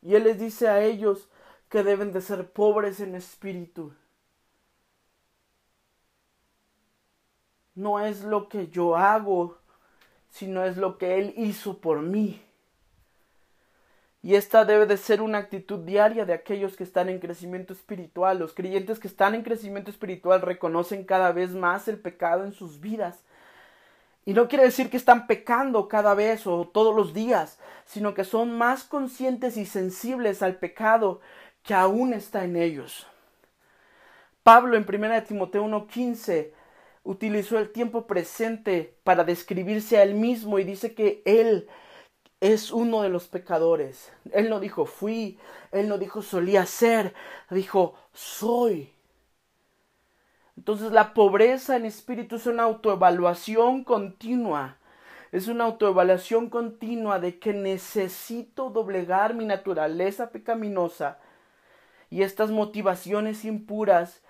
Y 0.00 0.14
él 0.14 0.24
les 0.24 0.38
dice 0.38 0.68
a 0.68 0.82
ellos 0.82 1.28
que 1.68 1.82
deben 1.82 2.14
de 2.14 2.22
ser 2.22 2.50
pobres 2.50 2.98
en 3.00 3.14
espíritu. 3.14 3.92
No 7.74 8.00
es 8.00 8.24
lo 8.24 8.48
que 8.48 8.68
yo 8.68 8.96
hago, 8.96 9.58
sino 10.30 10.64
es 10.64 10.78
lo 10.78 10.96
que 10.96 11.18
Él 11.18 11.34
hizo 11.36 11.76
por 11.78 12.00
mí. 12.00 12.42
Y 14.22 14.34
esta 14.34 14.64
debe 14.64 14.86
de 14.86 14.96
ser 14.96 15.22
una 15.22 15.38
actitud 15.38 15.80
diaria 15.80 16.26
de 16.26 16.34
aquellos 16.34 16.76
que 16.76 16.84
están 16.84 17.08
en 17.08 17.20
crecimiento 17.20 17.72
espiritual. 17.72 18.38
Los 18.38 18.52
creyentes 18.52 18.98
que 18.98 19.08
están 19.08 19.34
en 19.34 19.42
crecimiento 19.42 19.90
espiritual 19.90 20.42
reconocen 20.42 21.04
cada 21.04 21.32
vez 21.32 21.52
más 21.52 21.88
el 21.88 21.98
pecado 21.98 22.44
en 22.44 22.52
sus 22.52 22.80
vidas 22.80 23.24
y 24.24 24.34
no 24.34 24.48
quiere 24.48 24.64
decir 24.64 24.90
que 24.90 24.96
están 24.96 25.26
pecando 25.26 25.88
cada 25.88 26.14
vez 26.14 26.46
o 26.46 26.68
todos 26.68 26.94
los 26.94 27.14
días, 27.14 27.58
sino 27.84 28.14
que 28.14 28.24
son 28.24 28.56
más 28.56 28.84
conscientes 28.84 29.56
y 29.56 29.64
sensibles 29.64 30.42
al 30.42 30.56
pecado 30.56 31.20
que 31.62 31.74
aún 31.74 32.12
está 32.12 32.44
en 32.44 32.56
ellos. 32.56 33.06
Pablo 34.42 34.76
en 34.76 34.84
1 34.84 35.24
Timoteo 35.24 35.64
1:15 35.64 36.52
utilizó 37.02 37.58
el 37.58 37.70
tiempo 37.70 38.06
presente 38.06 38.94
para 39.04 39.24
describirse 39.24 39.98
a 39.98 40.02
él 40.02 40.14
mismo 40.14 40.58
y 40.58 40.64
dice 40.64 40.94
que 40.94 41.22
él 41.24 41.68
es 42.40 42.72
uno 42.72 43.02
de 43.02 43.10
los 43.10 43.28
pecadores. 43.28 44.12
Él 44.32 44.48
no 44.48 44.60
dijo 44.60 44.86
fui, 44.86 45.38
él 45.72 45.88
no 45.88 45.98
dijo 45.98 46.22
solía 46.22 46.66
ser, 46.66 47.14
dijo 47.50 47.94
soy. 48.12 48.92
Entonces 50.56 50.92
la 50.92 51.14
pobreza 51.14 51.76
en 51.76 51.84
espíritu 51.84 52.36
es 52.36 52.46
una 52.46 52.64
autoevaluación 52.64 53.84
continua. 53.84 54.78
Es 55.32 55.46
una 55.46 55.64
autoevaluación 55.64 56.50
continua 56.50 57.20
de 57.20 57.38
que 57.38 57.52
necesito 57.52 58.70
doblegar 58.70 59.34
mi 59.34 59.44
naturaleza 59.44 60.30
pecaminosa 60.30 61.18
y 62.10 62.22
estas 62.22 62.50
motivaciones 62.50 63.44
impuras 63.44 64.22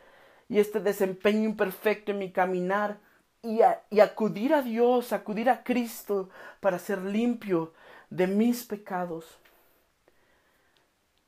y 0.49 0.59
este 0.59 0.79
desempeño 0.81 1.49
imperfecto 1.49 2.13
en 2.13 2.19
mi 2.19 2.33
caminar 2.33 2.99
y, 3.43 3.61
y 3.89 4.01
acudir 4.01 4.53
a 4.53 4.61
Dios, 4.61 5.15
acudir 5.15 5.49
a 5.49 5.63
Cristo 5.65 6.29
para 6.61 6.79
ser 6.79 7.01
limpio 7.01 7.73
de 8.11 8.27
mis 8.27 8.65
pecados. 8.65 9.39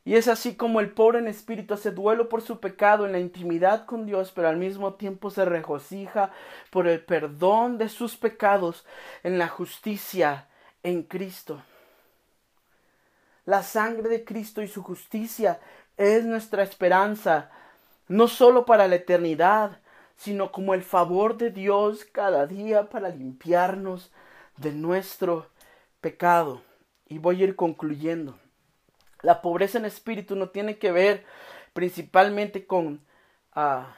Y 0.04 0.16
es 0.16 0.26
así 0.26 0.56
como 0.56 0.80
el 0.80 0.90
pobre 0.90 1.20
en 1.20 1.28
espíritu 1.28 1.74
hace 1.74 1.92
duelo 1.92 2.28
por 2.28 2.42
su 2.42 2.58
pecado 2.58 3.06
en 3.06 3.12
la 3.12 3.20
intimidad 3.20 3.86
con 3.86 4.04
Dios, 4.04 4.32
pero 4.34 4.48
al 4.48 4.56
mismo 4.56 4.94
tiempo 4.94 5.30
se 5.30 5.44
regocija 5.44 6.32
por 6.70 6.88
el 6.88 7.04
perdón 7.04 7.78
de 7.78 7.88
sus 7.88 8.16
pecados 8.16 8.84
en 9.22 9.38
la 9.38 9.46
justicia 9.46 10.48
en 10.82 11.04
Cristo. 11.04 11.62
La 13.44 13.62
sangre 13.62 14.08
de 14.08 14.24
Cristo 14.24 14.60
y 14.60 14.68
su 14.68 14.82
justicia 14.82 15.60
es 15.96 16.24
nuestra 16.24 16.64
esperanza, 16.64 17.50
no 18.08 18.26
solo 18.26 18.66
para 18.66 18.88
la 18.88 18.96
eternidad, 18.96 19.78
sino 20.16 20.50
como 20.50 20.74
el 20.74 20.82
favor 20.82 21.36
de 21.36 21.50
Dios 21.50 22.04
cada 22.04 22.46
día 22.46 22.88
para 22.88 23.08
limpiarnos 23.08 24.10
de 24.56 24.72
nuestro 24.72 25.46
pecado. 26.00 26.62
Y 27.12 27.18
voy 27.18 27.42
a 27.42 27.44
ir 27.44 27.56
concluyendo. 27.56 28.38
La 29.20 29.42
pobreza 29.42 29.76
en 29.76 29.84
espíritu 29.84 30.34
no 30.34 30.48
tiene 30.48 30.78
que 30.78 30.92
ver 30.92 31.26
principalmente 31.74 32.66
con, 32.66 33.04
ah, 33.52 33.94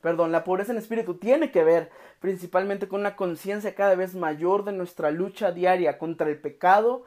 perdón, 0.00 0.30
la 0.30 0.44
pobreza 0.44 0.70
en 0.70 0.78
espíritu 0.78 1.16
tiene 1.16 1.50
que 1.50 1.64
ver 1.64 1.90
principalmente 2.20 2.86
con 2.86 3.00
una 3.00 3.16
conciencia 3.16 3.74
cada 3.74 3.96
vez 3.96 4.14
mayor 4.14 4.64
de 4.64 4.70
nuestra 4.70 5.10
lucha 5.10 5.50
diaria 5.50 5.98
contra 5.98 6.28
el 6.28 6.40
pecado 6.40 7.04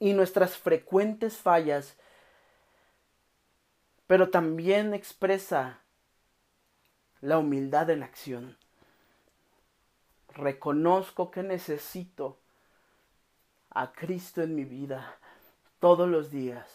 y 0.00 0.12
nuestras 0.12 0.58
frecuentes 0.58 1.36
fallas, 1.36 1.96
pero 4.08 4.30
también 4.30 4.92
expresa 4.92 5.82
la 7.20 7.38
humildad 7.38 7.90
en 7.90 8.02
acción. 8.02 8.58
Reconozco 10.34 11.30
que 11.30 11.44
necesito 11.44 12.40
a 13.76 13.92
Cristo 13.92 14.42
en 14.42 14.54
mi 14.54 14.64
vida 14.64 15.16
todos 15.80 16.08
los 16.08 16.30
días. 16.30 16.66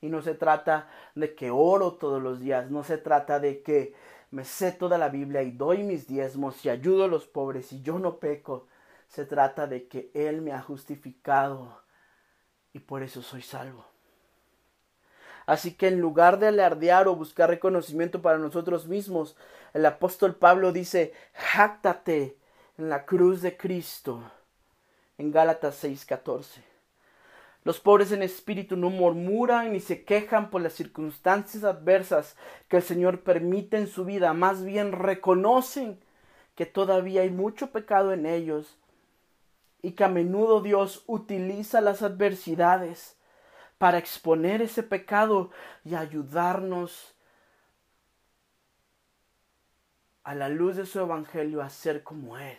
Y 0.00 0.08
no 0.08 0.22
se 0.22 0.34
trata 0.34 0.88
de 1.14 1.34
que 1.34 1.50
oro 1.50 1.92
todos 1.92 2.20
los 2.20 2.40
días, 2.40 2.70
no 2.70 2.82
se 2.82 2.98
trata 2.98 3.38
de 3.38 3.62
que 3.62 3.94
me 4.30 4.44
sé 4.44 4.72
toda 4.72 4.98
la 4.98 5.08
Biblia 5.08 5.42
y 5.42 5.52
doy 5.52 5.84
mis 5.84 6.08
diezmos 6.08 6.64
y 6.64 6.68
ayudo 6.68 7.04
a 7.04 7.08
los 7.08 7.26
pobres 7.26 7.72
y 7.72 7.82
yo 7.82 7.98
no 7.98 8.16
peco. 8.16 8.66
Se 9.08 9.24
trata 9.24 9.66
de 9.66 9.86
que 9.86 10.10
Él 10.14 10.40
me 10.40 10.52
ha 10.52 10.62
justificado 10.62 11.80
y 12.72 12.80
por 12.80 13.02
eso 13.02 13.22
soy 13.22 13.42
salvo. 13.42 13.84
Así 15.46 15.74
que 15.74 15.88
en 15.88 16.00
lugar 16.00 16.38
de 16.38 16.48
alardear 16.48 17.08
o 17.08 17.16
buscar 17.16 17.50
reconocimiento 17.50 18.22
para 18.22 18.38
nosotros 18.38 18.86
mismos, 18.86 19.36
el 19.74 19.86
apóstol 19.86 20.34
Pablo 20.34 20.72
dice, 20.72 21.12
jáctate 21.34 22.36
en 22.78 22.88
la 22.88 23.04
cruz 23.04 23.42
de 23.42 23.56
Cristo, 23.56 24.22
en 25.20 25.32
Gálatas 25.32 25.84
6:14. 25.84 26.62
Los 27.62 27.78
pobres 27.78 28.10
en 28.10 28.22
espíritu 28.22 28.74
no 28.76 28.88
murmuran 28.88 29.72
ni 29.72 29.80
se 29.80 30.02
quejan 30.02 30.48
por 30.48 30.62
las 30.62 30.72
circunstancias 30.72 31.62
adversas 31.62 32.36
que 32.68 32.78
el 32.78 32.82
Señor 32.82 33.20
permite 33.20 33.76
en 33.76 33.86
su 33.86 34.06
vida, 34.06 34.32
más 34.32 34.64
bien 34.64 34.92
reconocen 34.92 36.00
que 36.54 36.64
todavía 36.64 37.20
hay 37.20 37.28
mucho 37.28 37.70
pecado 37.70 38.14
en 38.14 38.24
ellos 38.24 38.78
y 39.82 39.92
que 39.92 40.04
a 40.04 40.08
menudo 40.08 40.62
Dios 40.62 41.04
utiliza 41.06 41.82
las 41.82 42.00
adversidades 42.00 43.18
para 43.76 43.98
exponer 43.98 44.62
ese 44.62 44.82
pecado 44.82 45.50
y 45.84 45.96
ayudarnos 45.96 47.14
a 50.24 50.34
la 50.34 50.48
luz 50.48 50.76
de 50.76 50.86
su 50.86 50.98
evangelio 50.98 51.60
a 51.60 51.68
ser 51.68 52.02
como 52.02 52.38
Él 52.38 52.56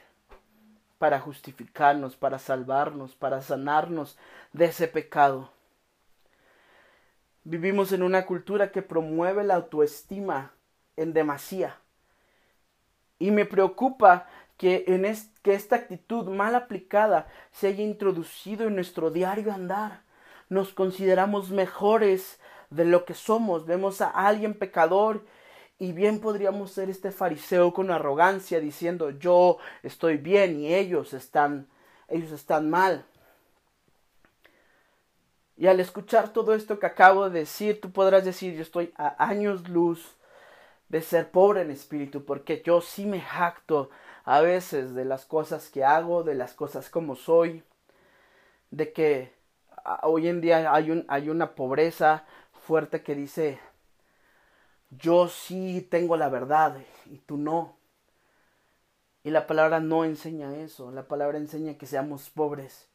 para 1.02 1.20
justificarnos, 1.20 2.16
para 2.16 2.38
salvarnos, 2.38 3.16
para 3.16 3.42
sanarnos 3.42 4.20
de 4.54 4.66
ese 4.66 4.88
pecado. 4.88 5.50
Vivimos 7.44 7.92
en 7.92 8.04
una 8.04 8.28
cultura 8.28 8.72
que 8.72 8.84
promueve 8.84 9.44
la 9.44 9.56
autoestima 9.56 10.52
en 10.98 11.12
demasía. 11.14 11.76
Y 13.18 13.32
me 13.32 13.46
preocupa 13.46 14.28
que, 14.58 14.84
en 14.86 15.12
que 15.42 15.56
esta 15.56 15.78
actitud 15.78 16.28
mal 16.28 16.54
aplicada 16.54 17.26
se 17.52 17.70
haya 17.70 17.84
introducido 17.84 18.68
en 18.68 18.76
nuestro 18.76 19.10
diario 19.10 19.52
andar. 19.52 20.04
Nos 20.50 20.72
consideramos 20.72 21.50
mejores 21.50 22.40
de 22.70 22.86
lo 22.86 23.06
que 23.06 23.16
somos. 23.16 23.66
Vemos 23.66 24.02
a 24.02 24.10
alguien 24.12 24.54
pecador 24.54 25.26
y 25.82 25.94
bien 25.94 26.20
podríamos 26.20 26.70
ser 26.70 26.91
este 26.91 27.10
fariseo 27.10 27.74
con 27.74 27.89
arrogancia 27.89 28.60
diciendo 28.60 29.10
yo 29.10 29.58
estoy 29.82 30.17
bien 30.17 30.60
y 30.60 30.76
ellos 30.76 31.12
están 31.12 31.67
ellos 32.08 32.32
están 32.32 32.70
mal. 32.70 33.04
Y 35.58 35.65
al 35.65 35.80
escuchar 35.80 36.34
todo 36.34 36.54
esto 36.54 36.78
que 36.78 36.86
acabo 36.86 37.32
de 37.32 37.39
decir, 37.39 37.82
tú 37.82 37.91
podrás 37.91 38.24
decir 38.24 38.54
yo 38.54 38.62
estoy 38.62 38.94
a 38.96 39.26
años 39.26 39.70
luz 39.70 40.17
de 40.88 41.02
ser 41.02 41.32
pobre 41.32 41.62
en 41.62 41.72
espíritu, 41.72 42.26
porque 42.26 42.62
yo 42.63 42.82
sí 42.82 43.08
me 43.08 43.20
jacto 43.20 43.89
a 44.24 44.39
veces 44.41 44.94
de 44.94 45.06
las 45.06 45.26
cosas 45.26 45.70
que 45.70 45.84
hago, 45.84 46.22
de 46.22 46.36
las 46.36 46.54
cosas 46.54 46.91
como 46.91 47.15
soy, 47.15 47.63
de 48.70 48.94
que 48.94 49.34
hoy 50.04 50.28
en 50.28 50.41
día 50.41 50.72
hay, 50.72 50.91
un, 50.91 51.06
hay 51.08 51.32
una 51.32 51.56
pobreza 51.56 52.24
fuerte 52.67 53.02
que 53.02 53.15
dice 53.15 53.60
yo 54.91 55.27
sí 55.27 55.88
tengo 55.89 56.17
la 56.17 56.30
verdad 56.30 56.77
y 57.06 57.17
tú 57.19 57.38
no. 57.38 57.77
Y 59.23 59.30
la 59.30 59.47
palabra 59.47 59.80
no 59.80 60.04
enseña 60.04 60.56
eso, 60.58 60.91
la 60.91 61.08
palabra 61.08 61.38
enseña 61.38 61.77
que 61.77 61.86
seamos 61.86 62.30
pobres 62.30 62.89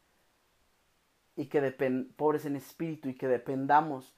y 1.37 1.47
que 1.47 1.61
pobres 2.17 2.45
en 2.45 2.57
espíritu 2.57 3.09
y 3.09 3.15
que 3.15 3.29
dependamos 3.29 4.15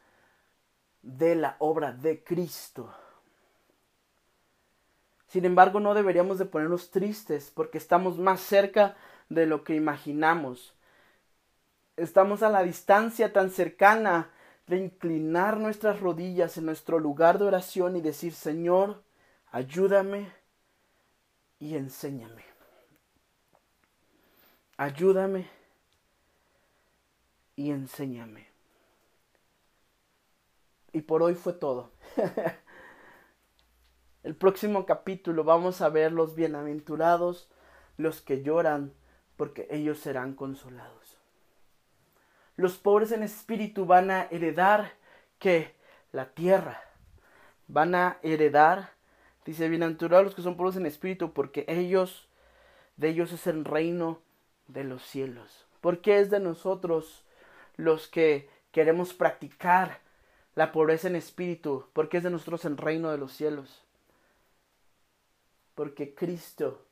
de 1.03 1.35
la 1.35 1.57
obra 1.59 1.93
de 1.93 2.25
Cristo. 2.25 2.93
Sin 5.29 5.45
embargo, 5.45 5.79
no 5.79 5.93
deberíamos 5.93 6.39
de 6.39 6.47
ponernos 6.47 6.91
tristes 6.91 7.53
porque 7.55 7.77
estamos 7.77 8.19
más 8.19 8.41
cerca 8.41 8.97
de 9.29 9.47
lo 9.47 9.63
que 9.63 9.75
imaginamos. 9.75 10.75
Estamos 11.97 12.43
a 12.43 12.49
la 12.49 12.63
distancia 12.63 13.33
tan 13.33 13.51
cercana 13.51 14.31
de 14.69 14.77
inclinar 14.77 15.59
nuestras 15.59 16.01
rodillas 16.01 16.59
en 16.59 16.67
nuestro 16.67 16.99
lugar 16.99 17.39
de 17.39 17.47
oración 17.47 17.97
y 17.97 18.03
decir, 18.03 18.35
Señor, 18.35 19.03
ayúdame 19.51 20.31
y 21.59 21.77
enséñame. 21.77 22.45
Ayúdame 24.77 25.49
y 27.57 27.71
enséñame. 27.71 28.47
Y 30.93 31.01
por 31.03 31.23
hoy 31.23 31.35
fue 31.35 31.55
todo. 31.55 31.91
El 34.23 34.37
próximo 34.37 34.85
capítulo 34.85 35.45
vamos 35.45 35.81
a 35.81 35.89
ver 35.89 36.13
los 36.13 36.35
bienaventurados, 36.35 37.49
los 37.97 38.21
que 38.21 38.43
lloran, 38.43 38.93
porque 39.37 39.67
ellos 39.71 39.99
serán 39.99 40.35
consolados. 40.35 40.98
Los 42.59 42.77
pobres 42.77 43.13
en 43.13 43.23
espíritu 43.23 43.87
van 43.87 44.11
a 44.11 44.25
heredar 44.33 44.95
que 45.39 45.77
la 46.11 46.31
tierra. 46.35 46.83
Van 47.69 47.95
a 47.95 48.19
heredar, 48.25 48.95
dice, 49.47 49.69
bienaventurados 49.69 50.25
los 50.25 50.35
que 50.35 50.43
son 50.43 50.57
pobres 50.57 50.75
en 50.75 50.85
espíritu, 50.85 51.33
porque 51.33 51.65
ellos, 51.69 52.27
de 52.97 53.11
ellos 53.11 53.31
es 53.31 53.47
el 53.47 53.65
reino 53.65 54.21
de 54.67 54.83
los 54.83 55.05
cielos. 55.05 55.67
Porque 55.81 56.19
es 56.19 56.31
de 56.31 56.41
nosotros 56.41 57.25
los 57.77 58.09
que 58.09 58.51
queremos 58.73 59.15
practicar 59.15 60.01
la 60.57 60.73
pobreza 60.73 61.07
en 61.07 61.15
espíritu, 61.15 61.87
porque 61.93 62.17
es 62.17 62.25
de 62.25 62.31
nosotros 62.31 62.65
el 62.65 62.77
reino 62.77 63.13
de 63.13 63.19
los 63.19 63.33
cielos. 63.35 63.85
Porque 65.77 66.13
Cristo 66.13 66.85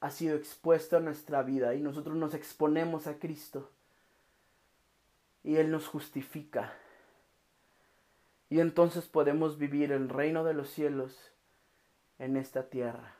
ha 0.00 0.10
sido 0.10 0.34
expuesto 0.34 0.96
a 0.96 1.00
nuestra 1.00 1.42
vida 1.42 1.74
y 1.74 1.82
nosotros 1.82 2.16
nos 2.16 2.32
exponemos 2.32 3.06
a 3.06 3.18
Cristo 3.18 3.68
y 5.44 5.56
Él 5.56 5.70
nos 5.70 5.88
justifica. 5.88 6.76
Y 8.48 8.60
entonces 8.60 9.06
podemos 9.06 9.58
vivir 9.58 9.92
el 9.92 10.08
reino 10.08 10.44
de 10.44 10.54
los 10.54 10.68
cielos 10.70 11.32
en 12.18 12.36
esta 12.36 12.68
tierra. 12.68 13.16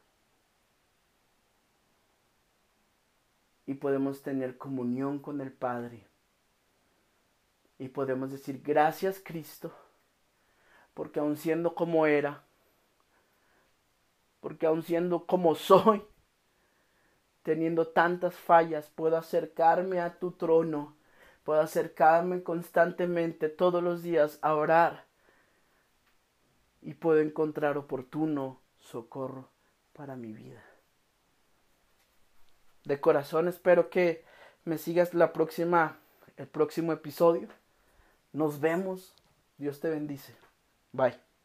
Y 3.67 3.75
podemos 3.75 4.23
tener 4.23 4.59
comunión 4.59 5.19
con 5.19 5.41
el 5.41 5.53
Padre. 5.53 6.07
Y 7.79 7.89
podemos 7.89 8.31
decir, 8.31 8.63
gracias 8.63 9.21
Cristo, 9.25 9.73
porque 10.95 11.19
aun 11.19 11.37
siendo 11.37 11.75
como 11.75 12.07
era, 12.07 12.45
porque 14.41 14.67
aun 14.67 14.83
siendo 14.83 15.27
como 15.27 15.55
soy, 15.55 16.05
teniendo 17.43 17.89
tantas 17.89 18.37
fallas, 18.37 18.91
puedo 18.91 19.17
acercarme 19.17 20.01
a 20.01 20.19
tu 20.19 20.33
trono 20.33 20.95
puedo 21.45 21.61
acercarme 21.61 22.43
constantemente 22.43 23.49
todos 23.49 23.83
los 23.83 24.03
días 24.03 24.39
a 24.43 24.55
orar 24.55 25.07
y 26.81 26.95
puedo 26.95 27.21
encontrar 27.21 27.79
oportuno 27.79 28.61
socorro 28.79 29.49
para 29.93 30.17
mi 30.17 30.33
vida. 30.33 30.63
De 32.85 33.01
corazón 33.01 33.49
espero 33.49 33.91
que 33.91 34.25
me 34.65 34.79
sigas 34.79 35.15
la 35.15 35.33
próxima 35.33 35.99
el 36.37 36.49
próximo 36.49 36.93
episodio. 36.93 37.49
Nos 38.33 38.61
vemos. 38.61 39.15
Dios 39.59 39.81
te 39.81 39.91
bendice. 39.91 40.35
Bye. 40.93 41.32